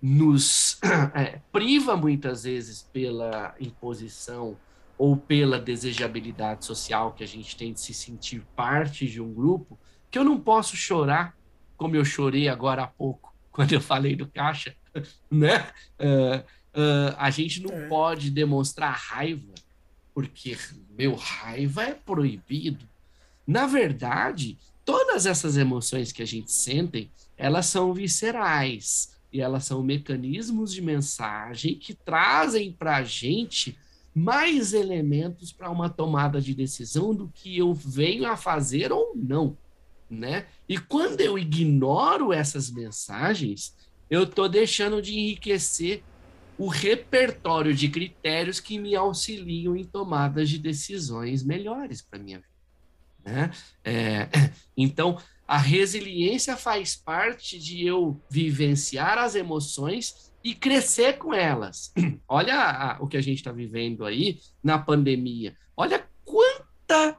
nos 0.00 0.78
é, 1.14 1.40
priva 1.52 1.96
muitas 1.96 2.44
vezes 2.44 2.82
pela 2.92 3.54
imposição 3.60 4.56
ou 4.96 5.16
pela 5.16 5.58
desejabilidade 5.58 6.64
social 6.64 7.12
que 7.12 7.24
a 7.24 7.26
gente 7.26 7.56
tem 7.56 7.72
de 7.72 7.80
se 7.80 7.94
sentir 7.94 8.42
parte 8.54 9.06
de 9.06 9.20
um 9.20 9.32
grupo, 9.32 9.78
que 10.10 10.18
eu 10.18 10.24
não 10.24 10.38
posso 10.38 10.76
chorar 10.76 11.34
como 11.80 11.96
eu 11.96 12.04
chorei 12.04 12.46
agora 12.46 12.82
há 12.82 12.86
pouco, 12.86 13.29
quando 13.60 13.74
eu 13.74 13.80
falei 13.82 14.16
do 14.16 14.26
caixa, 14.26 14.74
né? 15.30 15.68
Uh, 15.98 16.38
uh, 16.80 17.14
a 17.18 17.28
gente 17.28 17.62
não 17.62 17.74
é. 17.74 17.88
pode 17.88 18.30
demonstrar 18.30 18.94
raiva 18.94 19.52
porque 20.14 20.56
meu 20.96 21.14
raiva 21.14 21.82
é 21.82 21.92
proibido. 21.92 22.88
Na 23.46 23.66
verdade, 23.66 24.56
todas 24.82 25.26
essas 25.26 25.58
emoções 25.58 26.10
que 26.10 26.22
a 26.22 26.26
gente 26.26 26.50
sente, 26.50 27.10
elas 27.36 27.66
são 27.66 27.92
viscerais 27.92 29.14
e 29.30 29.42
elas 29.42 29.66
são 29.66 29.82
mecanismos 29.82 30.72
de 30.72 30.80
mensagem 30.80 31.74
que 31.74 31.92
trazem 31.92 32.72
para 32.72 32.96
a 32.96 33.02
gente 33.02 33.76
mais 34.14 34.72
elementos 34.72 35.52
para 35.52 35.68
uma 35.68 35.90
tomada 35.90 36.40
de 36.40 36.54
decisão 36.54 37.14
do 37.14 37.28
que 37.28 37.58
eu 37.58 37.74
venho 37.74 38.26
a 38.26 38.38
fazer 38.38 38.90
ou 38.90 39.12
não, 39.14 39.54
né? 40.10 40.46
E 40.68 40.76
quando 40.76 41.20
eu 41.20 41.38
ignoro 41.38 42.32
essas 42.32 42.70
mensagens, 42.70 43.74
eu 44.10 44.24
estou 44.24 44.48
deixando 44.48 45.00
de 45.00 45.18
enriquecer 45.18 46.02
o 46.58 46.66
repertório 46.66 47.72
de 47.72 47.88
critérios 47.88 48.60
que 48.60 48.78
me 48.78 48.94
auxiliam 48.94 49.76
em 49.76 49.84
tomadas 49.84 50.50
de 50.50 50.58
decisões 50.58 51.42
melhores 51.42 52.02
para 52.02 52.18
minha 52.18 52.38
vida. 52.38 52.50
Né? 53.24 53.50
É, 53.84 54.28
então, 54.76 55.16
a 55.46 55.56
resiliência 55.56 56.56
faz 56.56 56.96
parte 56.96 57.58
de 57.58 57.86
eu 57.86 58.20
vivenciar 58.28 59.16
as 59.16 59.34
emoções 59.34 60.30
e 60.44 60.54
crescer 60.54 61.18
com 61.18 61.32
elas. 61.32 61.92
Olha 62.28 62.56
a, 62.56 62.98
o 63.00 63.06
que 63.06 63.16
a 63.16 63.22
gente 63.22 63.38
está 63.38 63.52
vivendo 63.52 64.04
aí 64.04 64.38
na 64.62 64.78
pandemia. 64.78 65.56
Olha 65.76 66.06
quanta 66.24 67.16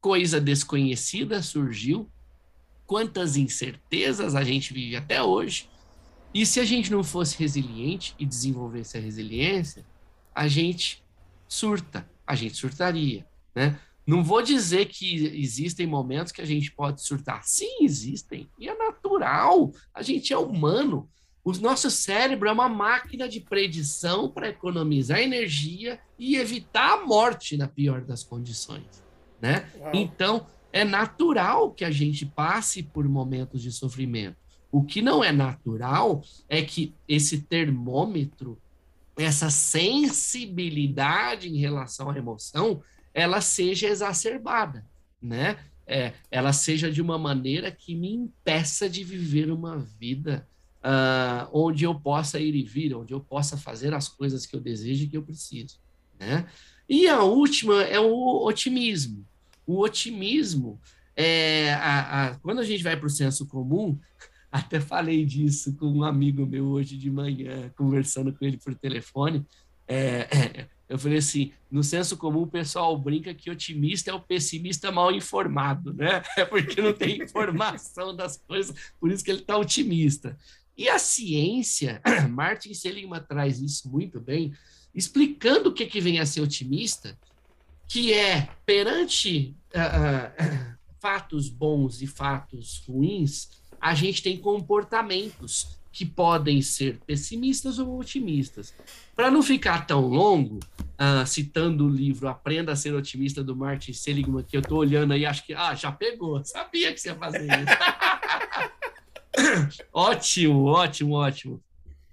coisa 0.00 0.40
desconhecida 0.40 1.40
surgiu, 1.42 2.10
quantas 2.92 3.38
incertezas 3.38 4.34
a 4.34 4.44
gente 4.44 4.74
vive 4.74 4.96
até 4.96 5.22
hoje, 5.22 5.66
e 6.34 6.44
se 6.44 6.60
a 6.60 6.64
gente 6.64 6.92
não 6.92 7.02
fosse 7.02 7.38
resiliente 7.38 8.14
e 8.18 8.26
desenvolvesse 8.26 8.98
a 8.98 9.00
resiliência, 9.00 9.82
a 10.34 10.46
gente 10.46 11.02
surta, 11.48 12.06
a 12.26 12.34
gente 12.34 12.54
surtaria, 12.54 13.26
né? 13.54 13.80
Não 14.06 14.22
vou 14.22 14.42
dizer 14.42 14.90
que 14.90 15.24
existem 15.42 15.86
momentos 15.86 16.32
que 16.32 16.42
a 16.42 16.44
gente 16.44 16.70
pode 16.70 17.02
surtar. 17.02 17.42
Sim, 17.44 17.78
existem. 17.82 18.46
E 18.58 18.68
é 18.68 18.76
natural. 18.76 19.72
A 19.94 20.02
gente 20.02 20.30
é 20.34 20.36
humano. 20.36 21.08
O 21.42 21.52
nosso 21.52 21.90
cérebro 21.90 22.46
é 22.46 22.52
uma 22.52 22.68
máquina 22.68 23.26
de 23.26 23.40
predição 23.40 24.30
para 24.30 24.50
economizar 24.50 25.18
energia 25.18 25.98
e 26.18 26.36
evitar 26.36 26.92
a 26.92 27.06
morte 27.06 27.56
na 27.56 27.66
pior 27.66 28.02
das 28.02 28.22
condições, 28.22 29.02
né? 29.40 29.66
Então, 29.94 30.46
é 30.72 30.84
natural 30.84 31.72
que 31.72 31.84
a 31.84 31.90
gente 31.90 32.24
passe 32.24 32.82
por 32.82 33.06
momentos 33.06 33.62
de 33.62 33.70
sofrimento. 33.70 34.36
O 34.70 34.82
que 34.82 35.02
não 35.02 35.22
é 35.22 35.30
natural 35.30 36.24
é 36.48 36.62
que 36.62 36.94
esse 37.06 37.42
termômetro, 37.42 38.58
essa 39.18 39.50
sensibilidade 39.50 41.48
em 41.48 41.58
relação 41.58 42.08
à 42.08 42.16
emoção, 42.16 42.82
ela 43.12 43.42
seja 43.42 43.86
exacerbada, 43.86 44.86
né? 45.20 45.58
É, 45.86 46.14
ela 46.30 46.54
seja 46.54 46.90
de 46.90 47.02
uma 47.02 47.18
maneira 47.18 47.70
que 47.70 47.94
me 47.94 48.14
impeça 48.14 48.88
de 48.88 49.04
viver 49.04 49.50
uma 49.50 49.78
vida 49.78 50.48
uh, 50.78 51.48
onde 51.52 51.84
eu 51.84 51.94
possa 51.94 52.40
ir 52.40 52.54
e 52.54 52.62
vir, 52.62 52.94
onde 52.94 53.12
eu 53.12 53.20
possa 53.20 53.58
fazer 53.58 53.92
as 53.92 54.08
coisas 54.08 54.46
que 54.46 54.56
eu 54.56 54.60
desejo 54.60 55.04
e 55.04 55.08
que 55.08 55.16
eu 55.16 55.22
preciso, 55.22 55.78
né? 56.18 56.46
E 56.88 57.08
a 57.08 57.22
última 57.22 57.82
é 57.82 58.00
o 58.00 58.46
otimismo. 58.46 59.26
O 59.66 59.80
otimismo 59.80 60.80
é 61.16 61.74
a, 61.74 62.28
a, 62.28 62.34
quando 62.38 62.60
a 62.60 62.64
gente 62.64 62.82
vai 62.82 62.96
para 62.96 63.06
o 63.06 63.10
senso 63.10 63.46
comum, 63.46 63.98
até 64.50 64.80
falei 64.80 65.24
disso 65.24 65.76
com 65.76 65.86
um 65.86 66.04
amigo 66.04 66.46
meu 66.46 66.66
hoje 66.66 66.96
de 66.96 67.10
manhã, 67.10 67.70
conversando 67.76 68.32
com 68.32 68.44
ele 68.44 68.58
por 68.58 68.74
telefone. 68.74 69.46
É, 69.86 70.28
é, 70.30 70.68
eu 70.88 70.98
falei 70.98 71.18
assim: 71.18 71.52
no 71.70 71.82
senso 71.82 72.16
comum, 72.16 72.42
o 72.42 72.46
pessoal 72.46 72.96
brinca 72.98 73.32
que 73.34 73.50
otimista 73.50 74.10
é 74.10 74.14
o 74.14 74.20
pessimista 74.20 74.90
mal 74.92 75.10
informado, 75.10 75.92
né? 75.92 76.22
É 76.36 76.44
porque 76.44 76.80
não 76.80 76.92
tem 76.92 77.22
informação 77.22 78.14
das 78.14 78.36
coisas, 78.36 78.74
por 79.00 79.10
isso 79.10 79.24
que 79.24 79.30
ele 79.30 79.40
está 79.40 79.56
otimista. 79.56 80.36
E 80.76 80.88
a 80.88 80.98
ciência, 80.98 82.00
Martin 82.30 82.74
Seligman 82.74 83.22
traz 83.22 83.60
isso 83.60 83.90
muito 83.90 84.20
bem, 84.20 84.52
explicando 84.94 85.70
o 85.70 85.72
que, 85.72 85.86
que 85.86 86.00
vem 86.00 86.18
a 86.18 86.26
ser 86.26 86.40
otimista, 86.40 87.18
que 87.88 88.12
é 88.12 88.48
perante 88.64 89.56
uh, 89.74 89.78
uh, 89.78 90.76
fatos 91.00 91.48
bons 91.48 92.00
e 92.00 92.06
fatos 92.06 92.82
ruins, 92.86 93.50
a 93.80 93.94
gente 93.94 94.22
tem 94.22 94.36
comportamentos 94.36 95.78
que 95.92 96.06
podem 96.06 96.62
ser 96.62 96.98
pessimistas 97.06 97.78
ou 97.78 97.98
otimistas. 98.00 98.74
Para 99.14 99.30
não 99.30 99.42
ficar 99.42 99.86
tão 99.86 100.06
longo, 100.06 100.58
uh, 100.58 101.26
citando 101.26 101.84
o 101.84 101.88
livro 101.88 102.28
Aprenda 102.28 102.72
a 102.72 102.76
Ser 102.76 102.94
Otimista 102.94 103.44
do 103.44 103.54
Martin 103.54 103.92
Seligman, 103.92 104.42
que 104.42 104.56
eu 104.56 104.62
estou 104.62 104.78
olhando 104.78 105.12
aí, 105.12 105.26
acho 105.26 105.44
que 105.44 105.52
ah, 105.52 105.74
já 105.74 105.92
pegou, 105.92 106.42
sabia 106.46 106.92
que 106.94 107.00
você 107.00 107.10
ia 107.10 107.16
fazer 107.16 107.44
isso. 107.44 107.76
ótimo, 109.92 110.64
ótimo, 110.64 111.14
ótimo. 111.14 111.62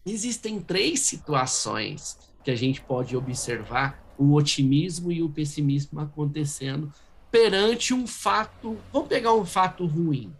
Existem 0.05 0.59
três 0.59 0.99
situações 1.01 2.17
que 2.43 2.51
a 2.51 2.55
gente 2.55 2.81
pode 2.81 3.15
observar 3.15 4.03
o 4.19 4.33
otimismo 4.33 5.13
e 5.13 5.23
o 5.23 5.29
pessimismo 5.29 6.01
acontecendo 6.01 6.91
perante 7.31 7.93
um 7.93 8.05
fato. 8.05 8.77
Vamos 8.91 9.07
pegar 9.07 9.33
um 9.33 9.45
fato 9.45 9.85
ruim. 9.85 10.33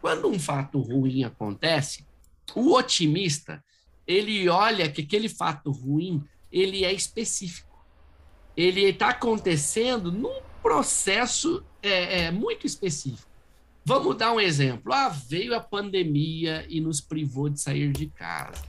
Quando 0.00 0.28
um 0.28 0.38
fato 0.38 0.78
ruim 0.78 1.24
acontece, 1.24 2.06
o 2.54 2.74
otimista, 2.74 3.62
ele 4.06 4.48
olha 4.48 4.88
que 4.88 5.02
aquele 5.02 5.28
fato 5.28 5.72
ruim, 5.72 6.22
ele 6.52 6.84
é 6.84 6.92
específico. 6.92 7.84
Ele 8.56 8.82
está 8.82 9.08
acontecendo 9.08 10.12
num 10.12 10.40
processo 10.62 11.64
é, 11.82 12.26
é, 12.26 12.30
muito 12.30 12.66
específico. 12.66 13.28
Vamos 13.84 14.16
dar 14.16 14.32
um 14.32 14.40
exemplo. 14.40 14.92
Ah, 14.92 15.08
veio 15.08 15.56
a 15.56 15.60
pandemia 15.60 16.64
e 16.68 16.80
nos 16.80 17.00
privou 17.00 17.48
de 17.48 17.60
sair 17.60 17.90
de 17.90 18.06
casa. 18.06 18.62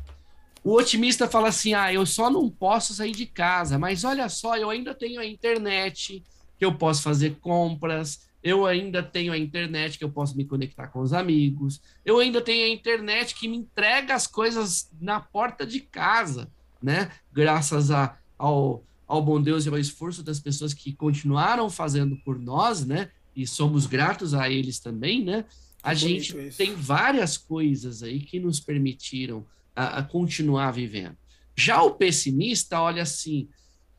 O 0.65 0.73
otimista 0.73 1.27
fala 1.27 1.49
assim: 1.49 1.75
ah, 1.75 1.93
eu 1.93 2.07
só 2.07 2.27
não 2.27 2.49
posso 2.49 2.91
sair 2.95 3.11
de 3.11 3.27
casa, 3.27 3.77
mas 3.77 4.03
olha 4.03 4.27
só, 4.27 4.57
eu 4.57 4.71
ainda 4.71 4.95
tenho 4.95 5.21
a 5.21 5.25
internet, 5.25 6.23
que 6.57 6.65
eu 6.65 6.73
posso 6.73 7.03
fazer 7.03 7.35
compras, 7.35 8.27
eu 8.41 8.65
ainda 8.65 9.03
tenho 9.03 9.31
a 9.31 9.37
internet 9.37 9.99
que 9.99 10.03
eu 10.03 10.09
posso 10.09 10.35
me 10.35 10.43
conectar 10.43 10.87
com 10.87 11.01
os 11.01 11.13
amigos, 11.13 11.79
eu 12.03 12.17
ainda 12.17 12.41
tenho 12.41 12.65
a 12.65 12.69
internet 12.69 13.35
que 13.35 13.47
me 13.47 13.57
entrega 13.57 14.15
as 14.15 14.25
coisas 14.25 14.89
na 14.99 15.19
porta 15.19 15.67
de 15.67 15.81
casa, 15.81 16.49
né? 16.81 17.11
Graças 17.31 17.91
a, 17.91 18.17
ao, 18.35 18.83
ao 19.07 19.21
bom 19.21 19.39
Deus 19.39 19.67
e 19.67 19.69
ao 19.69 19.77
esforço 19.77 20.23
das 20.23 20.39
pessoas 20.39 20.73
que 20.73 20.93
continuaram 20.93 21.69
fazendo 21.69 22.15
por 22.25 22.39
nós, 22.39 22.83
né? 22.83 23.11
E 23.35 23.45
somos 23.45 23.85
gratos 23.85 24.33
a 24.33 24.49
eles 24.49 24.79
também, 24.79 25.23
né? 25.23 25.45
A 25.83 25.93
gente 25.93 26.35
isso. 26.35 26.57
tem 26.57 26.73
várias 26.73 27.37
coisas 27.37 28.01
aí 28.01 28.19
que 28.19 28.39
nos 28.39 28.59
permitiram 28.59 29.45
a, 29.75 29.99
a 29.99 30.03
continuar 30.03 30.71
vivendo. 30.71 31.17
Já 31.55 31.81
o 31.81 31.91
pessimista 31.91 32.79
olha 32.81 33.03
assim: 33.03 33.49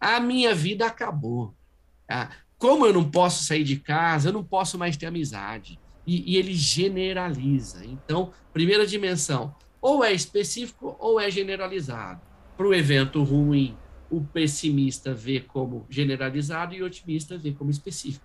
a 0.01 0.21
minha 0.21 0.55
vida 0.55 0.87
acabou. 0.87 1.55
Ah, 2.09 2.31
como 2.59 2.87
eu 2.87 2.93
não 2.93 3.11
posso 3.11 3.45
sair 3.45 3.65
de 3.65 3.77
casa, 3.77 4.29
eu 4.29 4.33
não 4.33 4.45
posso 4.45 4.79
mais 4.79 4.97
ter 4.97 5.07
amizade. 5.07 5.79
E, 6.07 6.33
e 6.33 6.37
ele 6.37 6.55
generaliza. 6.55 7.85
Então, 7.85 8.33
primeira 8.53 8.87
dimensão, 8.87 9.55
ou 9.81 10.05
é 10.05 10.13
específico 10.13 10.97
ou 10.99 11.21
é 11.21 11.31
generalizado. 11.31 12.21
Para 12.57 12.67
o 12.67 12.75
evento 12.75 13.23
ruim, 13.23 13.77
o 14.11 14.23
pessimista 14.23 15.13
vê 15.13 15.41
como 15.41 15.87
generalizado 15.91 16.75
e 16.75 16.83
o 16.83 16.87
otimista 16.87 17.37
vê 17.37 17.53
como 17.53 17.71
específico. 17.71 18.25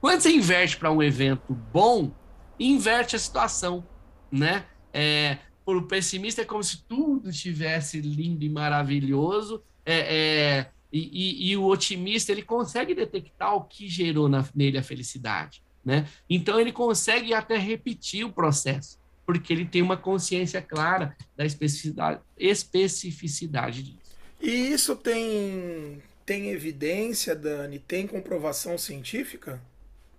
Quando 0.00 0.20
você 0.20 0.30
inverte 0.30 0.76
para 0.76 0.92
um 0.92 1.02
evento 1.02 1.54
bom, 1.54 2.12
inverte 2.58 3.16
a 3.16 3.18
situação, 3.18 3.86
né? 4.30 4.66
É, 4.92 5.38
o 5.66 5.82
pessimista 5.82 6.42
é 6.42 6.44
como 6.44 6.62
se 6.62 6.82
tudo 6.84 7.30
estivesse 7.30 8.00
lindo 8.00 8.44
e 8.44 8.48
maravilhoso, 8.48 9.62
é, 9.84 10.16
é 10.16 10.70
e, 10.92 11.48
e, 11.48 11.50
e, 11.50 11.56
o 11.56 11.64
otimista 11.64 12.32
ele 12.32 12.42
consegue 12.42 12.94
detectar 12.94 13.54
o 13.54 13.64
que 13.64 13.88
gerou 13.88 14.28
na, 14.28 14.46
nele 14.54 14.76
a 14.76 14.82
felicidade, 14.82 15.62
né? 15.82 16.06
Então 16.28 16.60
ele 16.60 16.70
consegue 16.70 17.32
até 17.32 17.56
repetir 17.56 18.26
o 18.26 18.32
processo, 18.32 18.98
porque 19.24 19.54
ele 19.54 19.64
tem 19.64 19.80
uma 19.80 19.96
consciência 19.96 20.60
clara 20.60 21.16
da 21.34 21.46
especificidade, 21.46 22.20
especificidade 22.38 23.82
disso. 23.82 24.12
E 24.38 24.50
isso 24.50 24.94
tem 24.94 26.02
tem 26.26 26.50
evidência, 26.50 27.34
Dani? 27.34 27.78
Tem 27.78 28.06
comprovação 28.06 28.76
científica? 28.76 29.60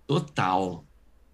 Total, 0.06 0.84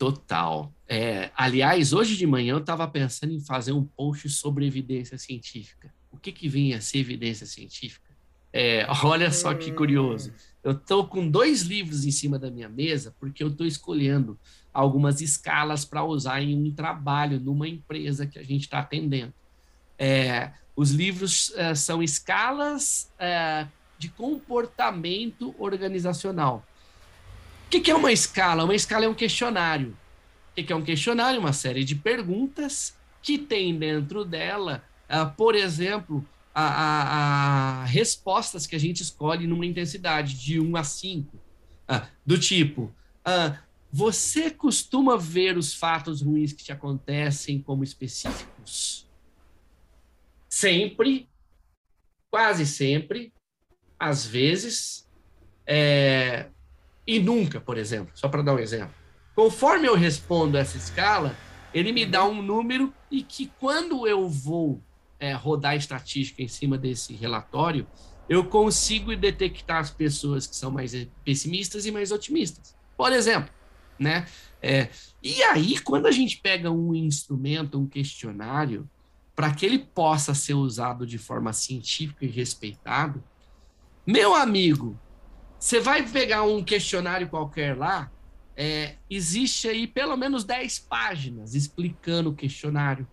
total. 0.01 0.73
É, 0.89 1.31
aliás, 1.37 1.93
hoje 1.93 2.17
de 2.17 2.27
manhã 2.27 2.55
eu 2.55 2.59
estava 2.59 2.89
pensando 2.89 3.35
em 3.35 3.39
fazer 3.39 3.73
um 3.73 3.85
post 3.85 4.31
sobre 4.31 4.67
evidência 4.67 5.19
científica. 5.19 5.93
O 6.11 6.17
que, 6.17 6.33
que 6.33 6.49
vem 6.49 6.73
a 6.73 6.81
ser 6.81 7.01
evidência 7.01 7.47
científica? 7.47 8.09
É, 8.51 8.87
olha 9.05 9.31
só 9.31 9.53
que 9.53 9.71
curioso. 9.71 10.33
Eu 10.65 10.73
estou 10.73 11.07
com 11.07 11.29
dois 11.29 11.61
livros 11.61 12.07
em 12.07 12.11
cima 12.11 12.39
da 12.39 12.51
minha 12.51 12.69
mesa 12.69 13.15
porque 13.21 13.45
eu 13.45 13.49
estou 13.49 13.67
escolhendo 13.67 14.39
algumas 14.73 15.21
escalas 15.21 15.85
para 15.85 16.03
usar 16.03 16.41
em 16.41 16.57
um 16.57 16.73
trabalho 16.73 17.39
numa 17.39 17.69
empresa 17.69 18.27
que 18.27 18.39
a 18.39 18.43
gente 18.43 18.63
está 18.63 18.79
atendendo. 18.79 19.35
É, 19.99 20.51
os 20.75 20.93
livros 20.93 21.53
é, 21.57 21.75
são 21.75 22.03
escalas 22.03 23.13
é, 23.19 23.67
de 23.99 24.09
comportamento 24.09 25.55
organizacional. 25.59 26.65
O 27.71 27.79
que, 27.79 27.83
que, 27.83 27.91
é 27.93 27.95
uma 27.95 28.11
escala? 28.11 28.65
Uma 28.65 28.75
escala 28.75 29.05
é 29.05 29.09
um 29.09 29.15
questionário. 29.15 29.91
O 29.91 30.55
que, 30.57 30.65
que 30.65 30.73
é 30.73 30.77
um 30.77 30.83
questionário? 30.83 31.39
Uma 31.39 31.53
série 31.53 31.85
de 31.85 31.95
perguntas 31.95 32.99
que 33.23 33.39
tem 33.39 33.79
dentro 33.79 34.25
dela, 34.25 34.83
uh, 35.09 35.31
por 35.37 35.55
exemplo, 35.55 36.27
a, 36.53 36.65
a, 36.65 37.83
a, 37.83 37.85
respostas 37.85 38.67
que 38.67 38.75
a 38.75 38.79
gente 38.81 39.05
escolhe 39.05 39.47
numa 39.47 39.65
intensidade 39.65 40.35
de 40.35 40.59
1 40.59 40.77
a 40.77 40.83
5. 40.83 41.37
Uh, 41.37 41.41
ah, 41.87 42.09
do 42.27 42.37
tipo, 42.37 42.93
uh, 43.25 43.57
você 43.93 44.51
costuma 44.51 45.17
ver 45.17 45.57
os 45.57 45.73
fatos 45.73 46.23
ruins 46.23 46.53
que 46.53 46.65
te 46.65 46.73
acontecem 46.73 47.63
como 47.63 47.85
específicos? 47.85 49.07
Sempre, 50.49 51.29
quase 52.33 52.67
sempre, 52.67 53.33
às 53.97 54.27
vezes, 54.27 55.09
é, 55.65 56.49
e 57.07 57.19
nunca, 57.19 57.61
por 57.61 57.79
exemplo, 57.79 58.13
só 58.15 58.29
para 58.29 58.43
dar 58.43 58.55
um 58.55 58.59
exemplo. 58.59 58.95
Conforme 59.35 59.89
eu 59.89 59.95
respondo 59.95 60.57
essa 60.57 60.77
escala, 60.77 61.37
ele 61.73 61.93
me 61.93 62.05
dá 62.05 62.25
um 62.25 62.43
número 62.43 62.93
e 63.11 63.23
que 63.23 63.51
quando 63.59 64.07
eu 64.07 64.29
vou 64.29 64.83
é, 65.19 65.33
rodar 65.33 65.77
estatística 65.77 66.43
em 66.43 66.49
cima 66.49 66.77
desse 66.77 67.15
relatório, 67.15 67.87
eu 68.29 68.45
consigo 68.45 69.15
detectar 69.17 69.79
as 69.79 69.91
pessoas 69.91 70.47
que 70.47 70.55
são 70.55 70.71
mais 70.71 70.95
pessimistas 71.25 71.87
e 71.87 71.91
mais 71.91 72.13
otimistas. 72.13 72.77
Por 72.97 73.13
exemplo, 73.13 73.51
né? 73.99 74.27
É, 74.63 74.89
e 75.23 75.43
aí, 75.43 75.79
quando 75.79 76.07
a 76.07 76.11
gente 76.11 76.39
pega 76.39 76.71
um 76.71 76.95
instrumento, 76.95 77.79
um 77.79 77.87
questionário, 77.87 78.89
para 79.35 79.53
que 79.55 79.65
ele 79.65 79.79
possa 79.79 80.35
ser 80.35 80.55
usado 80.55 81.07
de 81.07 81.19
forma 81.19 81.53
científica 81.53 82.25
e 82.25 82.29
respeitado, 82.29 83.23
meu 84.07 84.35
amigo, 84.35 84.99
você 85.61 85.79
vai 85.79 86.03
pegar 86.03 86.43
um 86.43 86.65
questionário 86.65 87.29
qualquer 87.29 87.77
lá, 87.77 88.11
é, 88.57 88.97
existe 89.11 89.69
aí 89.69 89.87
pelo 89.87 90.17
menos 90.17 90.43
10 90.43 90.79
páginas 90.81 91.55
explicando 91.55 92.31
o 92.31 92.35
questionário, 92.35 93.07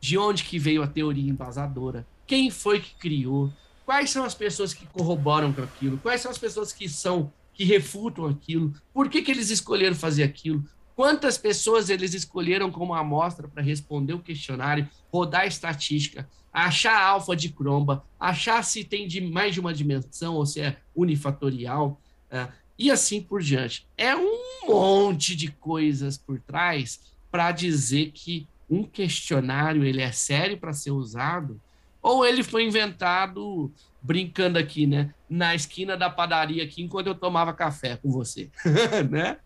de 0.00 0.16
onde 0.16 0.42
que 0.42 0.58
veio 0.58 0.82
a 0.82 0.86
teoria 0.86 1.30
embasadora, 1.30 2.06
quem 2.26 2.50
foi 2.50 2.80
que 2.80 2.94
criou, 2.94 3.52
quais 3.84 4.08
são 4.08 4.24
as 4.24 4.34
pessoas 4.34 4.72
que 4.72 4.86
corroboram 4.86 5.52
com 5.52 5.62
aquilo, 5.62 5.98
quais 5.98 6.22
são 6.22 6.30
as 6.30 6.38
pessoas 6.38 6.72
que 6.72 6.88
são 6.88 7.30
que 7.52 7.64
refutam 7.64 8.26
aquilo, 8.26 8.72
por 8.94 9.10
que, 9.10 9.20
que 9.20 9.30
eles 9.30 9.50
escolheram 9.50 9.94
fazer 9.94 10.22
aquilo, 10.22 10.64
quantas 10.94 11.38
pessoas 11.38 11.90
eles 11.90 12.14
escolheram 12.14 12.70
como 12.70 12.94
amostra 12.94 13.48
para 13.48 13.62
responder 13.62 14.14
o 14.14 14.18
questionário, 14.18 14.88
rodar 15.10 15.46
estatística, 15.46 16.28
achar 16.52 17.00
alfa 17.00 17.34
de 17.34 17.48
cromba, 17.48 18.04
achar 18.18 18.62
se 18.62 18.84
tem 18.84 19.08
de 19.08 19.20
mais 19.20 19.54
de 19.54 19.60
uma 19.60 19.72
dimensão 19.72 20.34
ou 20.34 20.44
se 20.44 20.60
é 20.60 20.76
unifatorial, 20.94 22.00
uh, 22.30 22.52
e 22.78 22.90
assim 22.90 23.20
por 23.22 23.40
diante. 23.40 23.86
É 23.96 24.14
um 24.16 24.66
monte 24.66 25.36
de 25.36 25.50
coisas 25.50 26.18
por 26.18 26.40
trás 26.40 27.00
para 27.30 27.52
dizer 27.52 28.10
que 28.12 28.46
um 28.68 28.84
questionário 28.84 29.84
ele 29.84 30.02
é 30.02 30.12
sério 30.12 30.58
para 30.58 30.72
ser 30.72 30.90
usado 30.90 31.60
ou 32.02 32.26
ele 32.26 32.42
foi 32.42 32.64
inventado 32.64 33.72
brincando 34.02 34.58
aqui, 34.58 34.86
né, 34.86 35.14
na 35.30 35.54
esquina 35.54 35.96
da 35.96 36.10
padaria 36.10 36.64
aqui 36.64 36.82
enquanto 36.82 37.06
eu 37.06 37.14
tomava 37.14 37.52
café 37.52 37.96
com 37.96 38.10
você, 38.10 38.50
né? 39.08 39.38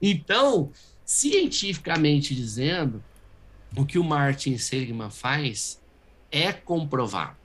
Então, 0.00 0.70
cientificamente 1.04 2.34
dizendo, 2.34 3.02
o 3.76 3.84
que 3.84 3.98
o 3.98 4.04
Martin 4.04 4.58
Seligman 4.58 5.10
faz 5.10 5.80
é 6.30 6.52
comprovado. 6.52 7.36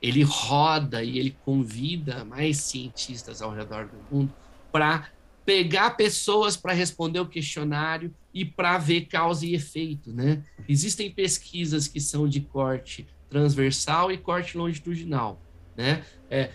Ele 0.00 0.22
roda 0.22 1.02
e 1.02 1.18
ele 1.18 1.36
convida 1.44 2.24
mais 2.24 2.58
cientistas 2.58 3.40
ao 3.40 3.52
redor 3.52 3.86
do 3.86 3.98
mundo 4.10 4.34
para 4.70 5.08
pegar 5.44 5.90
pessoas 5.90 6.56
para 6.56 6.72
responder 6.72 7.20
o 7.20 7.26
questionário 7.26 8.14
e 8.32 8.44
para 8.44 8.78
ver 8.78 9.02
causa 9.02 9.44
e 9.44 9.54
efeito, 9.54 10.12
né? 10.12 10.42
Existem 10.68 11.10
pesquisas 11.10 11.86
que 11.86 12.00
são 12.00 12.28
de 12.28 12.40
corte 12.40 13.06
transversal 13.28 14.10
e 14.10 14.18
corte 14.18 14.56
longitudinal, 14.56 15.40
né? 15.76 16.04
É, 16.30 16.50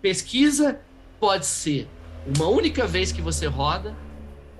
pesquisa 0.00 0.80
pode 1.20 1.46
ser 1.46 1.88
uma 2.36 2.48
única 2.48 2.86
vez 2.86 3.12
que 3.12 3.22
você 3.22 3.46
roda 3.46 3.96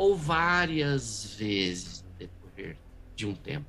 ou 0.02 0.16
várias 0.16 1.36
vezes 1.38 2.02
no 2.02 2.10
decorrer 2.18 2.76
de 3.14 3.24
um 3.24 3.34
tempo, 3.36 3.66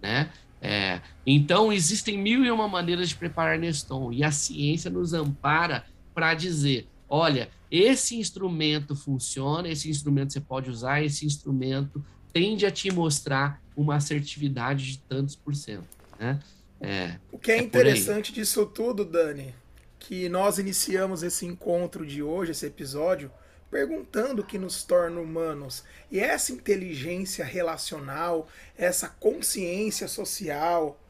né? 0.00 0.30
É, 0.60 1.00
então, 1.26 1.72
existem 1.72 2.16
mil 2.16 2.44
e 2.44 2.50
uma 2.52 2.68
maneiras 2.68 3.08
de 3.08 3.16
preparar 3.16 3.58
Neston, 3.58 4.12
e 4.12 4.22
a 4.22 4.30
ciência 4.30 4.88
nos 4.88 5.12
ampara 5.12 5.84
para 6.14 6.34
dizer: 6.34 6.86
olha, 7.08 7.50
esse 7.68 8.16
instrumento 8.16 8.94
funciona, 8.94 9.68
esse 9.68 9.90
instrumento 9.90 10.32
você 10.32 10.40
pode 10.40 10.70
usar, 10.70 11.02
esse 11.02 11.26
instrumento 11.26 12.04
tende 12.32 12.64
a 12.64 12.70
te 12.70 12.88
mostrar 12.92 13.60
uma 13.76 13.96
assertividade 13.96 14.92
de 14.92 14.98
tantos 14.98 15.34
por 15.34 15.52
cento. 15.52 15.88
Né? 16.16 16.38
É, 16.80 17.16
o 17.32 17.38
que 17.38 17.50
é, 17.50 17.58
é 17.58 17.60
interessante 17.60 18.32
disso 18.32 18.64
tudo, 18.66 19.04
Dani, 19.04 19.52
que 19.98 20.28
nós 20.28 20.58
iniciamos 20.58 21.24
esse 21.24 21.44
encontro 21.44 22.06
de 22.06 22.22
hoje, 22.22 22.52
esse 22.52 22.66
episódio, 22.66 23.32
perguntando 23.72 24.42
o 24.42 24.44
que 24.44 24.58
nos 24.58 24.84
torna 24.84 25.18
humanos. 25.18 25.82
E 26.10 26.20
essa 26.20 26.52
inteligência 26.52 27.42
relacional, 27.42 28.46
essa 28.76 29.08
consciência 29.08 30.06
social, 30.06 31.00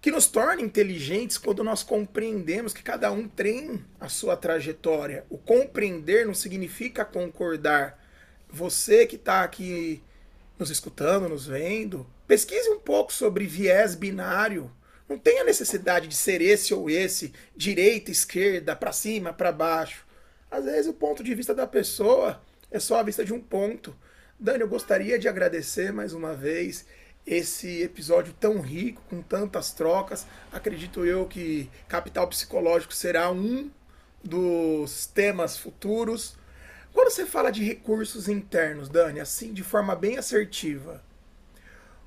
que 0.00 0.10
nos 0.10 0.26
torna 0.26 0.62
inteligentes 0.62 1.36
quando 1.36 1.62
nós 1.62 1.82
compreendemos 1.82 2.72
que 2.72 2.82
cada 2.82 3.12
um 3.12 3.28
tem 3.28 3.84
a 4.00 4.08
sua 4.08 4.34
trajetória. 4.34 5.26
O 5.28 5.36
compreender 5.36 6.26
não 6.26 6.32
significa 6.32 7.04
concordar. 7.04 8.02
Você 8.48 9.06
que 9.06 9.16
está 9.16 9.42
aqui 9.42 10.02
nos 10.58 10.70
escutando, 10.70 11.28
nos 11.28 11.46
vendo, 11.46 12.06
pesquise 12.26 12.70
um 12.70 12.78
pouco 12.78 13.12
sobre 13.12 13.44
viés 13.44 13.94
binário. 13.94 14.72
Não 15.06 15.18
tem 15.18 15.40
a 15.40 15.44
necessidade 15.44 16.08
de 16.08 16.16
ser 16.16 16.40
esse 16.40 16.72
ou 16.72 16.88
esse, 16.88 17.30
direita, 17.54 18.10
esquerda, 18.10 18.74
para 18.74 18.90
cima, 18.90 19.34
para 19.34 19.52
baixo. 19.52 20.03
Às 20.54 20.66
vezes 20.66 20.86
o 20.86 20.94
ponto 20.94 21.24
de 21.24 21.34
vista 21.34 21.52
da 21.52 21.66
pessoa 21.66 22.40
é 22.70 22.78
só 22.78 23.00
a 23.00 23.02
vista 23.02 23.24
de 23.24 23.34
um 23.34 23.40
ponto. 23.40 23.92
Dani, 24.38 24.60
eu 24.60 24.68
gostaria 24.68 25.18
de 25.18 25.26
agradecer 25.26 25.92
mais 25.92 26.12
uma 26.12 26.32
vez 26.32 26.86
esse 27.26 27.82
episódio 27.82 28.32
tão 28.38 28.60
rico, 28.60 29.02
com 29.10 29.20
tantas 29.20 29.72
trocas. 29.72 30.24
Acredito 30.52 31.04
eu 31.04 31.26
que 31.26 31.68
capital 31.88 32.28
psicológico 32.28 32.94
será 32.94 33.32
um 33.32 33.68
dos 34.22 35.06
temas 35.06 35.58
futuros. 35.58 36.36
Quando 36.92 37.10
você 37.10 37.26
fala 37.26 37.50
de 37.50 37.64
recursos 37.64 38.28
internos, 38.28 38.88
Dani, 38.88 39.18
assim 39.18 39.52
de 39.52 39.64
forma 39.64 39.96
bem 39.96 40.18
assertiva, 40.18 41.02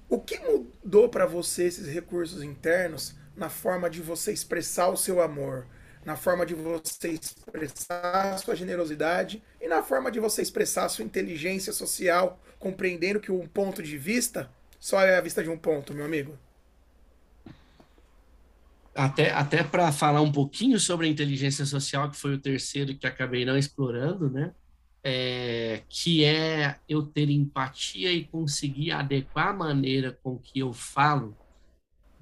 o 0.07 0.21
que 0.21 0.39
mudou 0.39 1.09
para 1.09 1.25
você 1.25 1.65
esses 1.65 1.89
recursos 1.89 2.41
internos 2.41 3.13
na 3.35 3.49
forma 3.49 3.89
de 3.89 4.01
você 4.01 4.31
expressar 4.31 4.87
o 4.87 4.95
seu 4.95 5.21
amor, 5.21 5.67
na 6.07 6.15
forma 6.15 6.45
de 6.45 6.55
você 6.55 7.09
expressar 7.09 8.33
a 8.33 8.37
sua 8.37 8.55
generosidade 8.55 9.43
e 9.59 9.67
na 9.67 9.83
forma 9.83 10.09
de 10.09 10.21
você 10.21 10.41
expressar 10.41 10.85
a 10.85 10.89
sua 10.89 11.03
inteligência 11.03 11.73
social, 11.73 12.41
compreendendo 12.57 13.19
que 13.19 13.29
um 13.29 13.45
ponto 13.45 13.83
de 13.83 13.97
vista 13.97 14.49
só 14.79 15.01
é 15.01 15.17
a 15.17 15.21
vista 15.21 15.43
de 15.43 15.49
um 15.49 15.57
ponto, 15.57 15.93
meu 15.93 16.05
amigo. 16.05 16.39
até, 18.95 19.33
até 19.33 19.63
para 19.63 19.91
falar 19.91 20.21
um 20.21 20.31
pouquinho 20.31 20.79
sobre 20.79 21.07
a 21.07 21.09
inteligência 21.09 21.65
social, 21.65 22.09
que 22.09 22.15
foi 22.15 22.35
o 22.35 22.41
terceiro 22.41 22.95
que 22.95 23.05
acabei 23.05 23.43
não 23.43 23.57
explorando, 23.57 24.29
né? 24.29 24.53
É, 25.03 25.83
que 25.89 26.23
é 26.23 26.79
eu 26.87 27.03
ter 27.03 27.29
empatia 27.29 28.13
e 28.13 28.23
conseguir 28.23 28.91
adequar 28.91 29.49
a 29.49 29.53
maneira 29.53 30.17
com 30.23 30.39
que 30.39 30.59
eu 30.59 30.71
falo, 30.71 31.35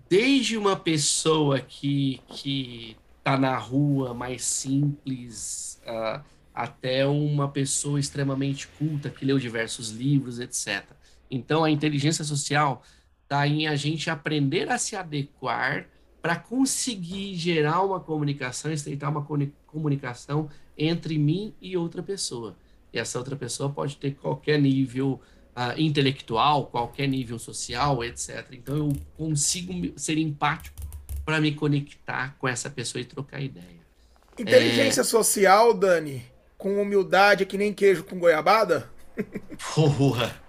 desde 0.10 0.58
uma 0.58 0.76
pessoa 0.76 1.60
que 1.60 2.20
que 2.28 2.98
está 3.26 3.40
na 3.40 3.58
rua 3.58 4.14
mais 4.14 4.44
simples, 4.46 5.82
uh, 5.88 6.24
até 6.54 7.08
uma 7.08 7.50
pessoa 7.50 8.00
extremamente 8.00 8.68
culta 8.68 9.10
que 9.10 9.26
leu 9.26 9.40
diversos 9.40 9.90
livros, 9.90 10.40
etc. 10.40 10.86
Então, 11.30 11.64
a 11.64 11.72
inteligência 11.72 12.24
social 12.24 12.84
está 13.24 13.48
em 13.48 13.66
a 13.66 13.76
gente 13.76 14.12
aprender 14.12 14.72
a 14.72 14.78
se 14.78 14.96
adequar 14.96 15.88
para 16.22 16.36
conseguir 16.36 17.34
gerar 17.34 17.82
uma 17.82 18.00
comunicação, 18.00 18.72
estreitar 18.72 19.10
uma 19.10 19.28
comunicação 19.66 20.48
entre 20.78 21.18
mim 21.18 21.52
e 21.60 21.76
outra 21.76 22.04
pessoa. 22.04 22.56
E 22.94 23.00
essa 23.00 23.18
outra 23.18 23.36
pessoa 23.36 23.72
pode 23.72 23.98
ter 23.98 24.12
qualquer 24.12 24.62
nível 24.62 25.20
uh, 25.56 25.80
intelectual, 25.80 26.68
qualquer 26.68 27.08
nível 27.08 27.40
social, 27.40 28.04
etc. 28.04 28.46
Então 28.52 28.78
eu 28.78 28.94
consigo 29.18 29.74
ser 29.98 30.20
empático 30.20 30.95
para 31.26 31.42
me 31.42 31.52
conectar 31.54 32.36
com 32.38 32.48
essa 32.48 32.70
pessoa 32.70 33.02
e 33.02 33.06
trocar 33.06 33.42
ideia. 33.42 33.84
Inteligência 34.38 35.02
é... 35.02 35.04
social, 35.04 35.74
Dani, 35.74 36.24
com 36.58 36.82
humildade 36.82 37.46
que 37.46 37.58
nem 37.58 37.74
queijo 37.74 38.04
com 38.04 38.20
goiabada? 38.20 38.90
Porra! 39.74 40.46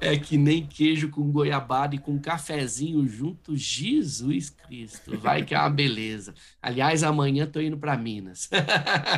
É 0.00 0.16
que 0.16 0.36
nem 0.36 0.66
queijo 0.66 1.08
com 1.10 1.30
goiabada 1.30 1.94
e 1.94 1.98
com 1.98 2.18
cafezinho 2.18 3.06
junto, 3.06 3.56
Jesus 3.56 4.50
Cristo. 4.50 5.16
Vai 5.18 5.44
que 5.44 5.54
é 5.54 5.58
uma 5.58 5.70
beleza. 5.70 6.34
Aliás, 6.60 7.04
amanhã 7.04 7.46
tô 7.46 7.60
indo 7.60 7.78
para 7.78 7.96
Minas. 7.96 8.48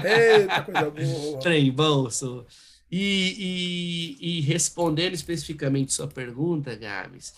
Eita, 0.04 0.62
coisa 0.62 0.90
boa. 0.90 1.40
Trem 1.40 1.72
bom, 1.72 2.10
sou. 2.10 2.46
E, 2.90 4.16
e, 4.20 4.38
e, 4.38 4.40
respondendo 4.42 5.14
especificamente 5.14 5.92
sua 5.92 6.06
pergunta, 6.06 6.76
Gabs, 6.76 7.34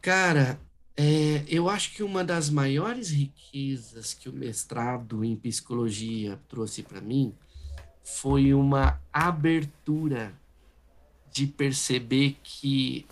cara, 0.00 0.58
é, 1.00 1.44
eu 1.46 1.70
acho 1.70 1.92
que 1.92 2.02
uma 2.02 2.24
das 2.24 2.50
maiores 2.50 3.10
riquezas 3.10 4.12
que 4.12 4.28
o 4.28 4.32
mestrado 4.32 5.24
em 5.24 5.36
psicologia 5.36 6.40
trouxe 6.48 6.82
para 6.82 7.00
mim 7.00 7.32
foi 8.02 8.52
uma 8.52 9.00
abertura 9.12 10.34
de 11.30 11.46
perceber 11.46 12.36
que 12.42 13.06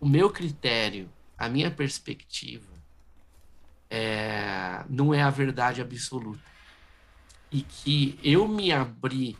o 0.00 0.08
meu 0.08 0.28
critério, 0.30 1.08
a 1.38 1.48
minha 1.48 1.70
perspectiva, 1.70 2.74
é, 3.88 4.84
não 4.88 5.14
é 5.14 5.22
a 5.22 5.30
verdade 5.30 5.80
absoluta. 5.80 6.42
E 7.52 7.62
que 7.62 8.18
eu 8.20 8.48
me 8.48 8.72
abri 8.72 9.38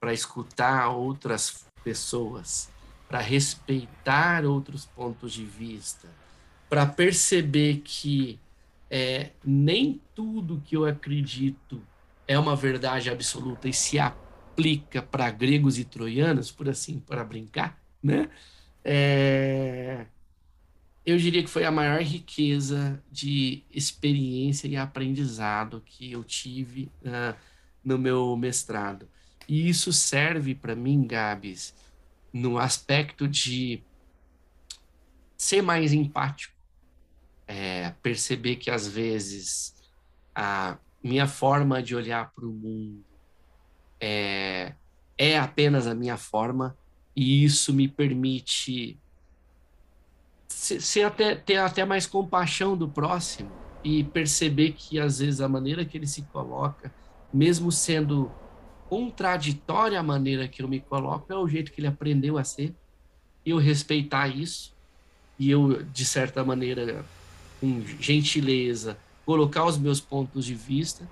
para 0.00 0.14
escutar 0.14 0.88
outras 0.88 1.66
pessoas, 1.82 2.70
para 3.06 3.18
respeitar 3.18 4.46
outros 4.46 4.86
pontos 4.86 5.30
de 5.34 5.44
vista, 5.44 6.23
para 6.74 6.86
perceber 6.86 7.82
que 7.84 8.36
é, 8.90 9.30
nem 9.44 10.00
tudo 10.12 10.60
que 10.64 10.76
eu 10.76 10.84
acredito 10.84 11.80
é 12.26 12.36
uma 12.36 12.56
verdade 12.56 13.08
absoluta 13.08 13.68
e 13.68 13.72
se 13.72 13.96
aplica 13.96 15.00
para 15.00 15.30
gregos 15.30 15.78
e 15.78 15.84
troianos, 15.84 16.50
por 16.50 16.68
assim, 16.68 16.98
para 16.98 17.22
brincar, 17.22 17.80
né? 18.02 18.28
É, 18.84 20.06
eu 21.06 21.16
diria 21.16 21.44
que 21.44 21.48
foi 21.48 21.64
a 21.64 21.70
maior 21.70 22.02
riqueza 22.02 23.00
de 23.08 23.62
experiência 23.70 24.66
e 24.66 24.76
aprendizado 24.76 25.80
que 25.86 26.10
eu 26.10 26.24
tive 26.24 26.90
uh, 27.02 27.38
no 27.84 27.96
meu 27.96 28.36
mestrado. 28.36 29.08
E 29.46 29.68
isso 29.68 29.92
serve 29.92 30.56
para 30.56 30.74
mim, 30.74 31.06
Gabs, 31.06 31.72
no 32.32 32.58
aspecto 32.58 33.28
de 33.28 33.80
ser 35.36 35.62
mais 35.62 35.92
empático, 35.92 36.53
é, 37.46 37.92
perceber 38.02 38.56
que 38.56 38.70
às 38.70 38.86
vezes 38.86 39.74
a 40.34 40.76
minha 41.02 41.26
forma 41.26 41.82
de 41.82 41.94
olhar 41.94 42.32
para 42.32 42.46
o 42.46 42.52
mundo, 42.52 43.04
é, 44.00 44.72
é 45.16 45.38
apenas 45.38 45.86
a 45.86 45.94
minha 45.94 46.16
forma 46.16 46.76
e 47.14 47.44
isso 47.44 47.72
me 47.72 47.86
permite 47.86 48.98
ser, 50.48 50.80
ser 50.80 51.02
até, 51.02 51.34
ter 51.34 51.56
até 51.56 51.84
mais 51.84 52.06
compaixão 52.06 52.76
do 52.76 52.88
próximo 52.88 53.50
e 53.82 54.02
perceber 54.02 54.72
que 54.72 54.98
às 54.98 55.18
vezes 55.18 55.40
a 55.40 55.48
maneira 55.48 55.84
que 55.84 55.96
ele 55.96 56.06
se 56.06 56.22
coloca, 56.22 56.92
mesmo 57.32 57.70
sendo 57.70 58.32
contraditória 58.88 60.00
a 60.00 60.02
maneira 60.02 60.48
que 60.48 60.62
eu 60.62 60.68
me 60.68 60.80
coloco, 60.80 61.32
é 61.32 61.36
o 61.36 61.46
jeito 61.46 61.70
que 61.70 61.80
ele 61.80 61.88
aprendeu 61.88 62.38
a 62.38 62.44
ser. 62.44 62.74
Eu 63.44 63.58
respeitar 63.58 64.28
isso 64.28 64.74
e 65.38 65.50
eu, 65.50 65.82
de 65.82 66.04
certa 66.04 66.42
maneira, 66.44 67.04
com 67.64 67.80
gentileza, 67.98 68.98
colocar 69.24 69.64
os 69.64 69.78
meus 69.78 69.98
pontos 70.00 70.44
de 70.44 70.54
vista 70.54 71.08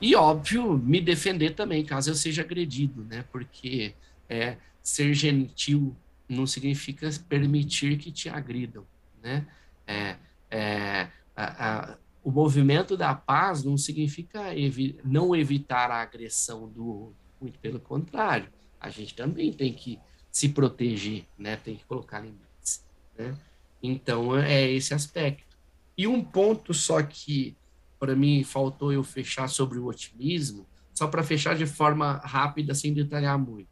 e, 0.00 0.16
óbvio, 0.16 0.78
me 0.78 1.00
defender 1.00 1.50
também, 1.50 1.84
caso 1.84 2.10
eu 2.10 2.14
seja 2.14 2.40
agredido, 2.42 3.04
né? 3.04 3.24
Porque 3.30 3.94
é, 4.28 4.56
ser 4.82 5.12
gentil 5.12 5.94
não 6.26 6.46
significa 6.46 7.08
permitir 7.28 7.98
que 7.98 8.10
te 8.10 8.28
agridam, 8.30 8.86
né? 9.22 9.46
É, 9.86 10.16
é, 10.50 11.08
a, 11.36 11.92
a, 11.92 11.98
o 12.24 12.30
movimento 12.30 12.96
da 12.96 13.14
paz 13.14 13.62
não 13.62 13.76
significa 13.76 14.56
evi 14.56 14.98
não 15.04 15.36
evitar 15.36 15.90
a 15.90 16.00
agressão 16.00 16.68
do 16.68 16.86
outro, 16.86 17.16
muito 17.40 17.58
pelo 17.58 17.78
contrário. 17.78 18.48
A 18.80 18.88
gente 18.88 19.14
também 19.14 19.52
tem 19.52 19.72
que 19.72 19.98
se 20.30 20.48
proteger, 20.48 21.26
né? 21.38 21.56
Tem 21.56 21.76
que 21.76 21.84
colocar 21.84 22.20
limites, 22.20 22.82
né? 23.16 23.36
Então, 23.82 24.36
é 24.38 24.70
esse 24.70 24.94
aspecto. 24.94 25.51
E 25.96 26.06
um 26.06 26.22
ponto 26.22 26.72
só 26.72 27.02
que 27.02 27.56
para 27.98 28.16
mim 28.16 28.42
faltou 28.42 28.92
eu 28.92 29.04
fechar 29.04 29.48
sobre 29.48 29.78
o 29.78 29.86
otimismo, 29.86 30.66
só 30.92 31.06
para 31.06 31.22
fechar 31.22 31.54
de 31.54 31.66
forma 31.66 32.14
rápida, 32.24 32.74
sem 32.74 32.92
detalhar 32.92 33.38
muito. 33.38 33.68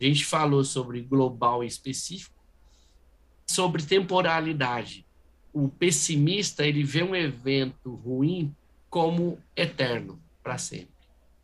A 0.00 0.04
gente 0.04 0.24
falou 0.24 0.62
sobre 0.64 1.00
global 1.00 1.64
e 1.64 1.66
específico, 1.66 2.38
sobre 3.46 3.82
temporalidade. 3.82 5.06
O 5.52 5.68
pessimista 5.68 6.66
ele 6.66 6.84
vê 6.84 7.02
um 7.02 7.14
evento 7.14 7.94
ruim 7.94 8.54
como 8.88 9.38
eterno 9.56 10.20
para 10.42 10.58
sempre. 10.58 10.94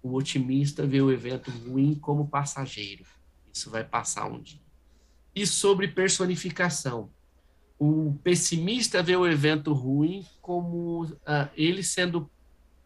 O 0.03 0.15
otimista 0.15 0.87
vê 0.87 1.01
o 1.01 1.11
evento 1.11 1.51
ruim 1.51 1.95
como 1.95 2.29
passageiro. 2.29 3.05
Isso 3.53 3.71
vai 3.71 3.83
passar 3.83 4.27
um 4.27 4.41
dia. 4.41 4.61
E 5.35 5.47
sobre 5.47 5.89
personificação 5.89 7.11
o 7.79 8.15
pessimista 8.25 9.03
vê 9.03 9.17
o 9.17 9.27
evento 9.27 9.73
ruim 9.73 10.25
como 10.41 11.05
uh, 11.05 11.49
ele 11.55 11.83
sendo 11.83 12.31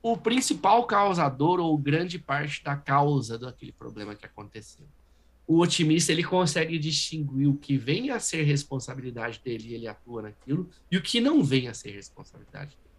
o 0.03 0.16
principal 0.16 0.85
causador 0.87 1.61
ou 1.61 1.76
grande 1.76 2.18
parte 2.18 2.64
da 2.64 2.74
causa 2.76 3.38
daquele 3.38 3.72
problema 3.72 4.14
que 4.14 4.26
aconteceu. 4.26 4.87
O 5.46 5.59
otimista 5.61 6.12
ele 6.12 6.24
consegue 6.24 6.79
distinguir 6.79 7.48
o 7.48 7.57
que 7.57 7.76
vem 7.76 8.11
a 8.11 8.18
ser 8.18 8.42
responsabilidade 8.42 9.40
dele 9.44 9.68
e 9.68 9.74
ele 9.74 9.88
atua 9.88 10.22
naquilo 10.22 10.68
e 10.90 10.96
o 10.96 11.03
que 11.03 11.20
não 11.20 11.42
vem 11.42 11.68
a 11.68 11.74
ser 11.74 11.90
responsabilidade 11.90 12.70
dele. 12.70 12.90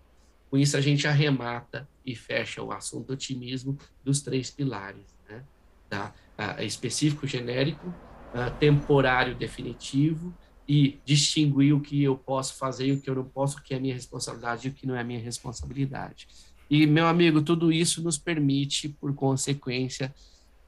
Com 0.50 0.58
isso 0.58 0.78
a 0.78 0.82
gente 0.82 1.08
arremata 1.08 1.88
e 2.06 2.16
fecha 2.16 2.62
o 2.62 2.72
assunto 2.72 3.14
otimismo 3.14 3.78
dos 4.04 4.22
três 4.22 4.52
pilares, 4.52 5.18
né? 5.30 5.44
Da, 5.90 6.14
uh, 6.38 6.62
específico 6.62 7.26
genérico, 7.26 7.88
uh, 7.88 8.58
temporário 8.60 9.34
definitivo 9.36 10.34
e 10.74 11.02
distinguir 11.04 11.74
o 11.74 11.82
que 11.82 12.02
eu 12.02 12.16
posso 12.16 12.54
fazer 12.54 12.88
e 12.88 12.92
o 12.94 13.02
que 13.02 13.10
eu 13.10 13.16
não 13.16 13.26
posso, 13.26 13.58
o 13.58 13.62
que 13.62 13.74
é 13.74 13.80
minha 13.80 13.94
responsabilidade 13.94 14.66
e 14.66 14.72
o 14.72 14.74
que 14.74 14.88
não 14.88 14.96
é 14.96 15.04
minha 15.04 15.20
responsabilidade. 15.20 16.30
E, 16.70 16.88
meu 16.88 17.08
amigo, 17.08 17.42
tudo 17.42 17.74
isso 17.74 18.02
nos 18.02 18.18
permite, 18.18 18.88
por 18.88 19.14
consequência, 19.14 20.16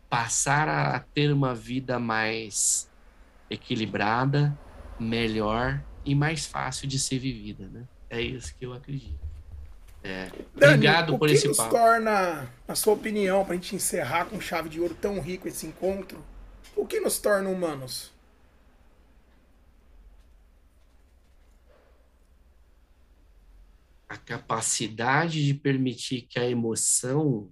passar 0.10 0.68
a 0.68 1.00
ter 1.00 1.32
uma 1.32 1.56
vida 1.56 2.00
mais 2.00 2.92
equilibrada, 3.50 4.60
melhor 5.00 5.82
e 6.04 6.14
mais 6.14 6.46
fácil 6.46 6.86
de 6.86 7.00
ser 7.00 7.20
vivida, 7.20 7.70
né? 7.70 7.88
É 8.10 8.22
isso 8.22 8.54
que 8.60 8.66
eu 8.66 8.74
acredito. 8.74 9.24
É. 10.04 10.30
Dani, 10.54 10.74
Obrigado 10.74 11.18
por 11.18 11.30
esse 11.30 11.48
papo. 11.48 11.62
O 11.62 11.70
que 11.70 11.72
nos 11.72 11.82
torna, 11.82 12.50
na 12.68 12.76
sua 12.76 12.94
opinião, 12.94 13.46
para 13.46 13.54
a 13.54 13.56
gente 13.56 13.74
encerrar 13.74 14.26
com 14.26 14.42
chave 14.42 14.68
de 14.68 14.82
ouro 14.82 14.98
tão 15.00 15.22
rico 15.22 15.48
esse 15.48 15.66
encontro, 15.66 16.22
o 16.76 16.86
que 16.86 17.00
nos 17.00 17.20
torna 17.20 17.48
humanos? 17.48 18.13
A 24.14 24.18
capacidade 24.18 25.44
de 25.44 25.56
permitir 25.56 26.22
que 26.22 26.38
a 26.38 26.48
emoção 26.48 27.52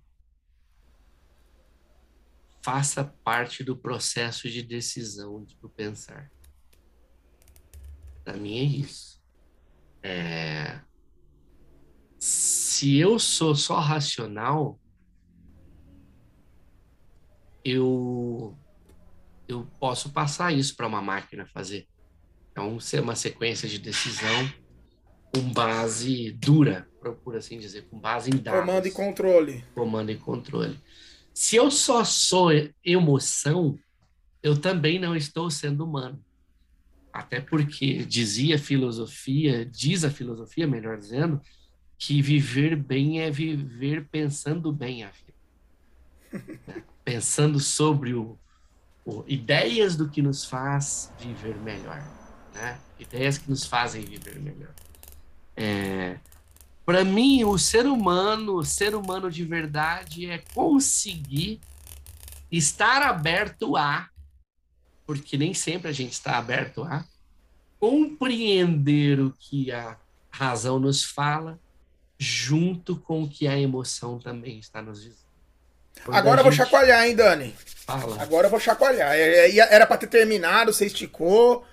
faça 2.63 3.03
parte 3.23 3.63
do 3.63 3.75
processo 3.75 4.47
de 4.47 4.61
decisão 4.61 5.43
do 5.59 5.67
pensar. 5.67 6.31
Para 8.23 8.37
mim 8.37 8.59
é 8.59 8.63
isso. 8.63 9.19
É... 10.03 10.81
Se 12.19 12.95
eu 12.95 13.17
sou 13.17 13.55
só 13.55 13.79
racional, 13.79 14.79
eu 17.65 18.55
eu 19.47 19.65
posso 19.79 20.11
passar 20.11 20.53
isso 20.53 20.75
para 20.75 20.87
uma 20.87 21.01
máquina 21.01 21.45
fazer. 21.47 21.87
Então, 22.51 22.79
ser 22.79 23.01
uma 23.01 23.15
sequência 23.15 23.67
de 23.67 23.79
decisão 23.79 24.60
com 25.33 25.51
base 25.53 26.31
dura, 26.31 26.87
por 27.23 27.35
assim 27.35 27.57
dizer, 27.57 27.87
com 27.89 27.97
base 27.97 28.29
em 28.29 28.37
dados. 28.37 28.59
Comando 28.59 28.87
e 28.87 28.91
controle. 28.91 29.65
Comando 29.73 30.11
e 30.11 30.17
controle. 30.17 30.79
Se 31.33 31.55
eu 31.55 31.71
só 31.71 32.03
sou 32.03 32.49
emoção, 32.83 33.79
eu 34.43 34.59
também 34.59 34.99
não 34.99 35.15
estou 35.15 35.49
sendo 35.49 35.85
humano. 35.85 36.23
Até 37.13 37.41
porque 37.41 38.05
dizia 38.05 38.55
a 38.55 38.59
filosofia, 38.59 39.65
diz 39.65 40.03
a 40.03 40.09
filosofia, 40.09 40.67
melhor 40.67 40.97
dizendo, 40.97 41.41
que 41.97 42.21
viver 42.21 42.75
bem 42.75 43.21
é 43.21 43.29
viver 43.29 44.07
pensando 44.09 44.71
bem 44.71 45.03
a 45.03 45.11
vida. 45.11 45.31
Pensando 47.03 47.59
sobre 47.59 48.13
o, 48.13 48.37
o, 49.03 49.23
ideias 49.27 49.95
do 49.95 50.07
que 50.07 50.21
nos 50.21 50.45
faz 50.45 51.11
viver 51.19 51.57
melhor. 51.57 52.01
Né? 52.53 52.79
Ideias 52.99 53.37
que 53.37 53.49
nos 53.49 53.65
fazem 53.65 54.03
viver 54.03 54.39
melhor. 54.39 54.73
É, 55.55 56.17
para 56.85 57.03
mim, 57.03 57.43
o 57.43 57.57
ser 57.57 57.85
humano, 57.85 58.55
o 58.55 58.65
ser 58.65 58.95
humano 58.95 59.29
de 59.29 59.43
verdade 59.43 60.29
é 60.29 60.39
conseguir 60.53 61.59
estar 62.51 63.01
aberto 63.01 63.77
a, 63.77 64.09
porque 65.05 65.37
nem 65.37 65.53
sempre 65.53 65.89
a 65.89 65.93
gente 65.93 66.13
está 66.13 66.37
aberto 66.37 66.83
a, 66.83 67.05
compreender 67.79 69.19
o 69.19 69.33
que 69.39 69.71
a 69.71 69.97
razão 70.29 70.79
nos 70.79 71.03
fala, 71.03 71.59
junto 72.17 72.95
com 72.95 73.23
o 73.23 73.29
que 73.29 73.47
a 73.47 73.57
emoção 73.57 74.19
também 74.19 74.59
está 74.59 74.81
nos 74.81 75.01
dizendo. 75.01 75.21
Quando 76.05 76.17
Agora 76.17 76.39
eu 76.39 76.43
vou 76.43 76.51
chacoalhar, 76.51 77.05
hein, 77.05 77.15
Dani? 77.15 77.55
Fala. 77.65 78.21
Agora 78.21 78.47
eu 78.47 78.51
vou 78.51 78.59
chacoalhar. 78.59 79.13
É, 79.13 79.49
é, 79.49 79.57
era 79.57 79.85
para 79.85 79.97
ter 79.97 80.07
terminado, 80.07 80.71
você 80.71 80.85
esticou. 80.85 81.65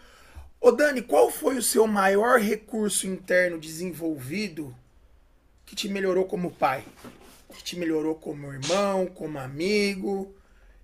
Ô, 0.61 0.73
Dani, 0.73 1.03
qual 1.03 1.31
foi 1.31 1.57
o 1.57 1.62
seu 1.62 1.87
maior 1.87 2.40
recurso 2.40 3.07
interno 3.07 3.59
desenvolvido 3.59 4.75
que 5.64 5.77
te 5.77 5.88
melhorou 5.88 6.25
como 6.25 6.51
pai? 6.51 6.85
Que 7.55 7.62
te 7.62 7.79
melhorou 7.79 8.16
como 8.16 8.53
irmão, 8.53 9.07
como 9.07 9.38
amigo? 9.38 10.35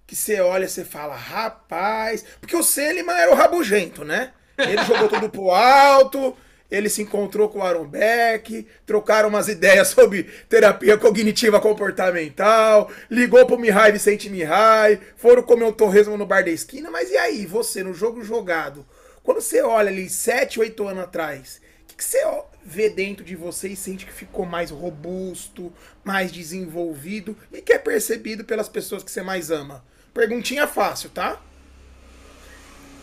Que 0.06 0.14
você 0.14 0.40
olha 0.40 0.68
você 0.68 0.84
fala, 0.84 1.16
rapaz. 1.16 2.24
Porque 2.40 2.54
o 2.54 2.62
Seliman 2.62 3.14
era 3.14 3.32
o 3.32 3.34
rabugento, 3.34 4.04
né? 4.04 4.32
Ele 4.56 4.82
jogou 4.86 5.08
tudo 5.08 5.28
pro 5.28 5.50
alto, 5.50 6.36
ele 6.70 6.88
se 6.88 7.02
encontrou 7.02 7.48
com 7.48 7.58
o 7.58 7.62
Aaron 7.62 7.84
Beck, 7.84 8.68
trocaram 8.86 9.28
umas 9.28 9.48
ideias 9.48 9.88
sobre 9.88 10.22
terapia 10.48 10.96
cognitiva 10.96 11.60
comportamental, 11.60 12.88
ligou 13.10 13.44
pro 13.44 13.58
Mihai 13.58 13.90
Vicente 13.90 14.30
Mihai, 14.30 15.00
foram 15.16 15.42
comer 15.42 15.64
um 15.64 15.72
torresmo 15.72 16.16
no 16.16 16.26
bar 16.26 16.44
da 16.44 16.50
esquina, 16.50 16.92
mas 16.92 17.10
e 17.10 17.16
aí, 17.16 17.44
você, 17.44 17.82
no 17.82 17.92
jogo 17.92 18.22
jogado, 18.22 18.86
quando 19.24 19.40
você 19.40 19.62
olha 19.62 19.88
ali 19.88 20.08
7, 20.08 20.60
8 20.60 20.86
anos 20.86 21.04
atrás, 21.04 21.60
o 21.82 21.86
que, 21.86 21.96
que 21.96 22.04
você 22.04 22.22
vê 22.62 22.90
dentro 22.90 23.24
de 23.24 23.34
você 23.34 23.68
e 23.68 23.76
sente 23.76 24.04
que 24.04 24.12
ficou 24.12 24.44
mais 24.44 24.70
robusto, 24.70 25.72
mais 26.04 26.30
desenvolvido 26.30 27.34
e 27.50 27.62
que 27.62 27.72
é 27.72 27.78
percebido 27.78 28.44
pelas 28.44 28.68
pessoas 28.68 29.02
que 29.02 29.10
você 29.10 29.22
mais 29.22 29.50
ama? 29.50 29.82
Perguntinha 30.12 30.66
fácil, 30.66 31.08
tá? 31.08 31.42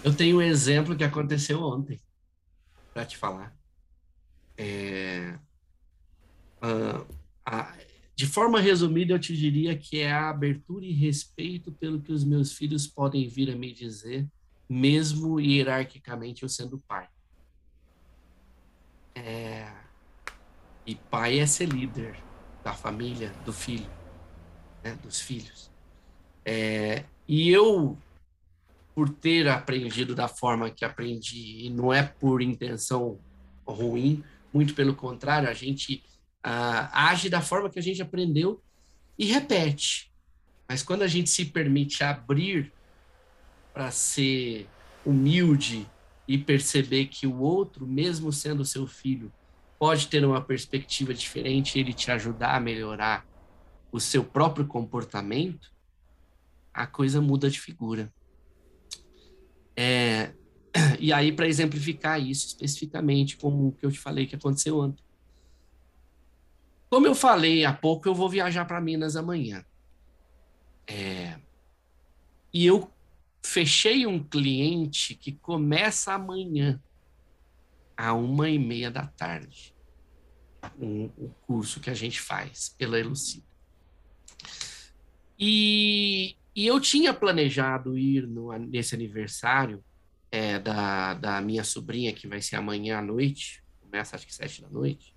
Eu 0.03 0.15
tenho 0.15 0.37
um 0.37 0.41
exemplo 0.43 0.95
que 0.95 1.03
aconteceu 1.03 1.59
ontem 1.59 1.99
para 2.93 3.03
te 3.03 3.17
falar. 3.17 3.55
É, 4.55 5.39
uh, 6.61 7.15
a, 7.43 7.75
de 8.15 8.27
forma 8.27 8.61
resumida, 8.61 9.13
eu 9.13 9.19
te 9.19 9.35
diria 9.35 9.75
que 9.75 9.97
é 9.97 10.11
a 10.11 10.29
abertura 10.29 10.85
e 10.85 10.93
respeito 10.93 11.71
pelo 11.71 11.99
que 11.99 12.11
os 12.11 12.23
meus 12.23 12.53
filhos 12.53 12.85
podem 12.85 13.27
vir 13.27 13.49
a 13.49 13.55
me 13.55 13.73
dizer 13.73 14.29
mesmo 14.71 15.37
hierarquicamente 15.37 16.43
eu 16.43 16.49
sendo 16.49 16.79
pai. 16.87 17.05
É... 19.13 19.69
E 20.85 20.95
pai 20.95 21.39
é 21.39 21.45
ser 21.45 21.67
líder 21.67 22.17
da 22.63 22.73
família, 22.73 23.33
do 23.43 23.51
filho, 23.51 23.89
né? 24.81 24.97
dos 25.03 25.19
filhos. 25.19 25.69
É... 26.45 27.03
E 27.27 27.49
eu, 27.49 27.97
por 28.95 29.09
ter 29.09 29.49
aprendido 29.49 30.15
da 30.15 30.29
forma 30.29 30.69
que 30.69 30.85
aprendi, 30.85 31.65
e 31.65 31.69
não 31.69 31.91
é 31.91 32.03
por 32.03 32.41
intenção 32.41 33.19
ruim, 33.67 34.23
muito 34.53 34.73
pelo 34.73 34.95
contrário, 34.95 35.49
a 35.49 35.53
gente 35.53 36.01
ah, 36.41 37.09
age 37.09 37.29
da 37.29 37.41
forma 37.41 37.69
que 37.69 37.77
a 37.77 37.83
gente 37.83 38.01
aprendeu 38.01 38.63
e 39.19 39.25
repete. 39.25 40.09
Mas 40.67 40.81
quando 40.81 41.01
a 41.01 41.07
gente 41.07 41.29
se 41.29 41.43
permite 41.43 42.05
abrir 42.05 42.71
para 43.73 43.91
ser 43.91 44.67
humilde 45.05 45.87
e 46.27 46.37
perceber 46.37 47.07
que 47.07 47.25
o 47.27 47.39
outro, 47.39 47.85
mesmo 47.85 48.31
sendo 48.31 48.65
seu 48.65 48.87
filho, 48.87 49.31
pode 49.79 50.07
ter 50.07 50.23
uma 50.23 50.41
perspectiva 50.41 51.13
diferente 51.13 51.79
ele 51.79 51.93
te 51.93 52.11
ajudar 52.11 52.55
a 52.55 52.59
melhorar 52.59 53.25
o 53.91 53.99
seu 53.99 54.23
próprio 54.23 54.65
comportamento, 54.65 55.71
a 56.73 56.85
coisa 56.87 57.19
muda 57.19 57.49
de 57.49 57.59
figura. 57.59 58.13
É, 59.75 60.33
e 60.99 61.11
aí, 61.11 61.31
para 61.31 61.47
exemplificar 61.47 62.21
isso 62.21 62.47
especificamente, 62.47 63.37
como 63.37 63.67
o 63.67 63.71
que 63.71 63.85
eu 63.85 63.91
te 63.91 63.99
falei 63.99 64.25
que 64.25 64.35
aconteceu 64.35 64.79
ontem. 64.79 65.03
Como 66.89 67.07
eu 67.07 67.15
falei 67.15 67.65
há 67.65 67.73
pouco, 67.73 68.07
eu 68.07 68.13
vou 68.13 68.29
viajar 68.29 68.65
para 68.65 68.81
Minas 68.81 69.15
amanhã. 69.15 69.65
É, 70.85 71.39
e 72.53 72.65
eu 72.65 72.90
fechei 73.43 74.05
um 74.05 74.23
cliente 74.23 75.15
que 75.15 75.31
começa 75.31 76.13
amanhã, 76.13 76.81
a 77.97 78.13
uma 78.13 78.49
e 78.49 78.57
meia 78.57 78.89
da 78.89 79.05
tarde, 79.05 79.75
um, 80.79 81.05
o 81.17 81.29
curso 81.45 81.79
que 81.79 81.89
a 81.89 81.93
gente 81.93 82.21
faz 82.21 82.69
pela 82.77 82.99
Elucida. 82.99 83.45
E, 85.37 86.35
e 86.55 86.67
eu 86.67 86.79
tinha 86.79 87.13
planejado 87.13 87.97
ir 87.97 88.27
no, 88.27 88.55
nesse 88.57 88.93
aniversário 88.93 89.83
é, 90.31 90.59
da, 90.59 91.15
da 91.15 91.41
minha 91.41 91.63
sobrinha, 91.63 92.13
que 92.13 92.27
vai 92.27 92.41
ser 92.41 92.55
amanhã 92.55 92.99
à 92.99 93.01
noite, 93.01 93.63
começa 93.81 94.15
acho 94.15 94.25
que 94.25 94.33
sete 94.33 94.61
da 94.61 94.69
noite. 94.69 95.15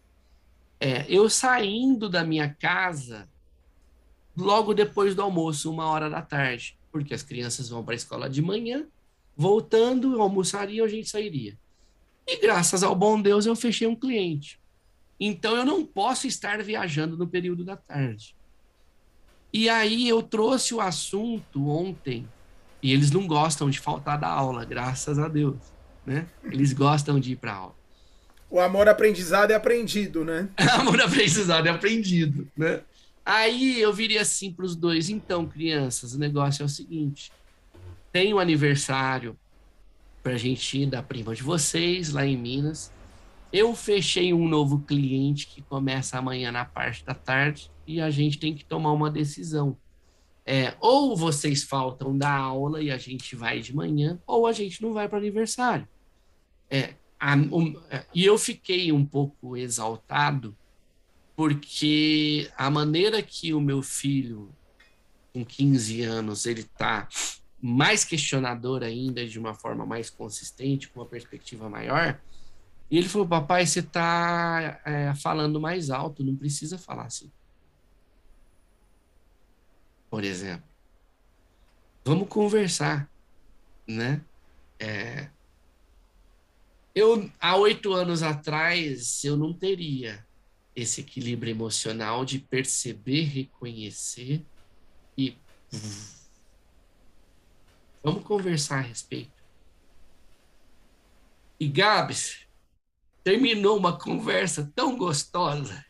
É, 0.80 1.06
eu 1.08 1.30
saindo 1.30 2.08
da 2.08 2.24
minha 2.24 2.52
casa 2.52 3.28
logo 4.36 4.74
depois 4.74 5.14
do 5.14 5.22
almoço, 5.22 5.70
uma 5.70 5.86
hora 5.86 6.10
da 6.10 6.20
tarde 6.20 6.76
porque 6.94 7.12
as 7.12 7.24
crianças 7.24 7.68
vão 7.68 7.84
para 7.84 7.92
a 7.92 7.96
escola 7.96 8.30
de 8.30 8.40
manhã, 8.40 8.86
voltando, 9.36 10.22
almoçariam, 10.22 10.86
a 10.86 10.88
gente 10.88 11.10
sairia. 11.10 11.58
E 12.24 12.36
graças 12.36 12.84
ao 12.84 12.94
bom 12.94 13.20
Deus 13.20 13.46
eu 13.46 13.56
fechei 13.56 13.88
um 13.88 13.96
cliente. 13.96 14.60
Então 15.18 15.56
eu 15.56 15.64
não 15.64 15.84
posso 15.84 16.28
estar 16.28 16.62
viajando 16.62 17.16
no 17.16 17.26
período 17.26 17.64
da 17.64 17.76
tarde. 17.76 18.36
E 19.52 19.68
aí 19.68 20.08
eu 20.08 20.22
trouxe 20.22 20.72
o 20.72 20.80
assunto 20.80 21.68
ontem, 21.68 22.28
e 22.80 22.92
eles 22.92 23.10
não 23.10 23.26
gostam 23.26 23.68
de 23.68 23.80
faltar 23.80 24.16
da 24.16 24.28
aula, 24.28 24.64
graças 24.64 25.18
a 25.18 25.26
Deus, 25.26 25.56
né? 26.06 26.28
Eles 26.44 26.72
gostam 26.72 27.18
de 27.18 27.32
ir 27.32 27.36
para 27.36 27.54
aula. 27.54 27.74
O 28.48 28.60
amor 28.60 28.88
aprendizado 28.88 29.50
é 29.50 29.56
aprendido, 29.56 30.24
né? 30.24 30.48
amor 30.78 31.00
aprendizado 31.00 31.66
é 31.66 31.70
aprendido, 31.70 32.48
né? 32.56 32.82
Aí 33.24 33.80
eu 33.80 33.92
viria 33.92 34.20
assim 34.20 34.52
para 34.52 34.64
os 34.64 34.76
dois. 34.76 35.08
Então, 35.08 35.46
crianças, 35.46 36.14
o 36.14 36.18
negócio 36.18 36.62
é 36.62 36.66
o 36.66 36.68
seguinte: 36.68 37.32
tem 38.12 38.34
um 38.34 38.38
aniversário 38.38 39.36
para 40.22 40.32
a 40.32 40.38
gente 40.38 40.78
ir 40.78 40.86
da 40.86 41.02
prima 41.02 41.34
de 41.34 41.42
vocês, 41.42 42.10
lá 42.10 42.26
em 42.26 42.36
Minas. 42.36 42.92
Eu 43.52 43.74
fechei 43.74 44.34
um 44.34 44.48
novo 44.48 44.80
cliente 44.80 45.46
que 45.46 45.62
começa 45.62 46.18
amanhã 46.18 46.50
na 46.50 46.64
parte 46.64 47.04
da 47.04 47.14
tarde 47.14 47.70
e 47.86 48.00
a 48.00 48.10
gente 48.10 48.38
tem 48.38 48.54
que 48.54 48.64
tomar 48.64 48.92
uma 48.92 49.10
decisão. 49.10 49.76
É, 50.46 50.74
ou 50.80 51.16
vocês 51.16 51.62
faltam 51.62 52.16
da 52.18 52.30
aula 52.30 52.82
e 52.82 52.90
a 52.90 52.98
gente 52.98 53.34
vai 53.34 53.60
de 53.60 53.74
manhã, 53.74 54.20
ou 54.26 54.46
a 54.46 54.52
gente 54.52 54.82
não 54.82 54.92
vai 54.92 55.08
para 55.08 55.18
aniversário. 55.18 55.88
É, 56.68 56.94
a, 57.18 57.34
um, 57.34 57.80
é, 57.88 58.04
e 58.14 58.24
eu 58.24 58.36
fiquei 58.36 58.92
um 58.92 59.06
pouco 59.06 59.56
exaltado 59.56 60.54
porque 61.36 62.50
a 62.56 62.70
maneira 62.70 63.22
que 63.22 63.52
o 63.52 63.60
meu 63.60 63.82
filho, 63.82 64.54
com 65.32 65.44
15 65.44 66.02
anos, 66.02 66.46
ele 66.46 66.60
está 66.60 67.08
mais 67.60 68.04
questionador 68.04 68.82
ainda, 68.82 69.26
de 69.26 69.38
uma 69.38 69.54
forma 69.54 69.84
mais 69.86 70.10
consistente, 70.10 70.88
com 70.88 71.00
uma 71.00 71.06
perspectiva 71.06 71.68
maior, 71.68 72.20
e 72.90 72.98
ele 72.98 73.08
falou, 73.08 73.26
papai, 73.26 73.66
você 73.66 73.80
está 73.80 74.80
é, 74.84 75.14
falando 75.14 75.60
mais 75.60 75.90
alto, 75.90 76.22
não 76.22 76.36
precisa 76.36 76.78
falar 76.78 77.06
assim. 77.06 77.32
Por 80.10 80.22
exemplo. 80.22 80.68
Vamos 82.04 82.28
conversar, 82.28 83.10
né? 83.88 84.20
É, 84.78 85.30
eu 86.94 87.30
há 87.40 87.56
oito 87.56 87.92
anos 87.94 88.22
atrás 88.22 89.24
eu 89.24 89.36
não 89.36 89.52
teria 89.52 90.24
esse 90.74 91.00
equilíbrio 91.00 91.50
emocional 91.50 92.24
de 92.24 92.38
perceber, 92.38 93.24
reconhecer 93.24 94.44
e 95.16 95.36
vamos 98.02 98.24
conversar 98.24 98.78
a 98.78 98.82
respeito. 98.82 99.32
E 101.58 101.68
Gabs 101.68 102.46
terminou 103.22 103.78
uma 103.78 103.96
conversa 103.96 104.70
tão 104.74 104.96
gostosa 104.96 105.84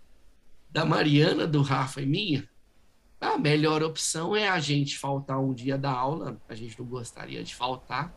da 0.70 0.84
Mariana, 0.84 1.46
do 1.46 1.62
Rafa 1.62 2.02
e 2.02 2.06
minha. 2.06 2.48
A 3.20 3.38
melhor 3.38 3.82
opção 3.82 4.36
é 4.36 4.48
a 4.48 4.60
gente 4.60 4.98
faltar 4.98 5.40
um 5.40 5.54
dia 5.54 5.78
da 5.78 5.90
aula, 5.90 6.40
a 6.48 6.54
gente 6.54 6.78
não 6.78 6.86
gostaria 6.86 7.42
de 7.42 7.54
faltar, 7.54 8.14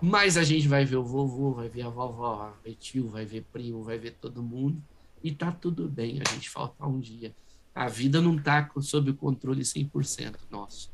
mas 0.00 0.36
a 0.36 0.42
gente 0.42 0.66
vai 0.66 0.84
ver 0.84 0.96
o 0.96 1.04
vovô, 1.04 1.52
vai 1.52 1.68
ver 1.68 1.82
a 1.82 1.90
vovó, 1.90 2.36
vai 2.36 2.54
ver 2.64 2.74
tio, 2.76 3.08
vai 3.08 3.26
ver 3.26 3.44
primo, 3.52 3.82
vai 3.82 3.98
ver 3.98 4.12
todo 4.12 4.42
mundo. 4.42 4.82
E 5.22 5.32
tá 5.32 5.52
tudo 5.52 5.88
bem 5.88 6.20
a 6.24 6.32
gente 6.32 6.48
faltar 6.48 6.88
um 6.88 6.98
dia. 6.98 7.34
A 7.74 7.88
vida 7.88 8.20
não 8.20 8.36
tá 8.36 8.68
sob 8.80 9.10
o 9.10 9.14
controle 9.14 9.62
100% 9.62 10.36
nosso. 10.50 10.90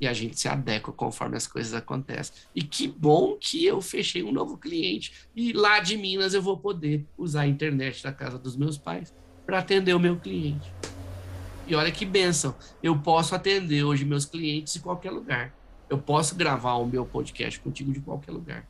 E 0.00 0.06
a 0.06 0.12
gente 0.12 0.38
se 0.38 0.48
adequa 0.48 0.92
conforme 0.92 1.36
as 1.36 1.46
coisas 1.46 1.72
acontecem. 1.72 2.34
E 2.54 2.62
que 2.62 2.88
bom 2.88 3.36
que 3.36 3.64
eu 3.64 3.80
fechei 3.80 4.22
um 4.22 4.32
novo 4.32 4.58
cliente. 4.58 5.12
E 5.34 5.52
lá 5.52 5.80
de 5.80 5.96
Minas 5.96 6.34
eu 6.34 6.42
vou 6.42 6.58
poder 6.58 7.06
usar 7.16 7.42
a 7.42 7.46
internet 7.46 8.02
da 8.02 8.12
casa 8.12 8.38
dos 8.38 8.56
meus 8.56 8.76
pais 8.76 9.14
para 9.46 9.60
atender 9.60 9.94
o 9.94 10.00
meu 10.00 10.18
cliente. 10.18 10.72
E 11.66 11.74
olha 11.74 11.90
que 11.90 12.04
benção. 12.04 12.54
Eu 12.82 12.98
posso 12.98 13.34
atender 13.34 13.84
hoje 13.84 14.04
meus 14.04 14.26
clientes 14.26 14.76
em 14.76 14.80
qualquer 14.80 15.10
lugar. 15.10 15.54
Eu 15.88 15.98
posso 15.98 16.34
gravar 16.34 16.74
o 16.74 16.86
meu 16.86 17.06
podcast 17.06 17.58
contigo 17.60 17.92
de 17.92 18.00
qualquer 18.00 18.32
lugar. 18.32 18.68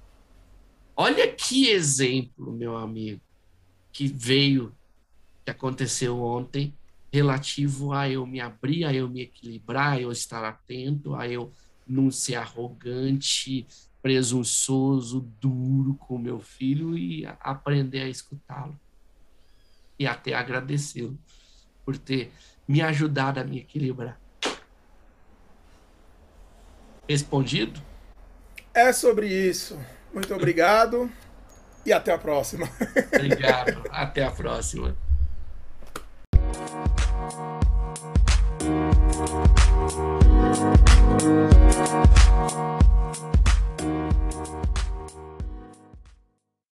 Olha 0.96 1.26
que 1.32 1.68
exemplo, 1.68 2.52
meu 2.52 2.76
amigo, 2.76 3.20
que 3.94 4.08
veio, 4.08 4.74
que 5.44 5.50
aconteceu 5.50 6.20
ontem, 6.20 6.74
relativo 7.12 7.92
a 7.92 8.10
eu 8.10 8.26
me 8.26 8.40
abrir, 8.40 8.84
a 8.84 8.92
eu 8.92 9.08
me 9.08 9.22
equilibrar, 9.22 9.92
a 9.92 10.00
eu 10.00 10.10
estar 10.10 10.44
atento, 10.44 11.14
a 11.14 11.26
eu 11.28 11.50
não 11.86 12.10
ser 12.10 12.34
arrogante, 12.34 13.66
presunçoso, 14.02 15.20
duro 15.40 15.94
com 15.94 16.18
meu 16.18 16.40
filho 16.40 16.98
e 16.98 17.24
aprender 17.40 18.00
a 18.00 18.08
escutá-lo. 18.08 18.78
E 19.96 20.06
até 20.06 20.34
agradecê-lo 20.34 21.16
por 21.86 21.96
ter 21.96 22.32
me 22.66 22.82
ajudado 22.82 23.38
a 23.38 23.44
me 23.44 23.60
equilibrar 23.60 24.20
respondido? 27.08 27.80
É 28.72 28.92
sobre 28.92 29.28
isso. 29.28 29.78
Muito 30.12 30.34
obrigado 30.34 31.10
e 31.84 31.92
até 31.92 32.12
a 32.12 32.18
próxima. 32.18 32.68
Obrigado. 33.14 33.82
Até 33.90 34.24
a 34.24 34.30
próxima. 34.30 34.94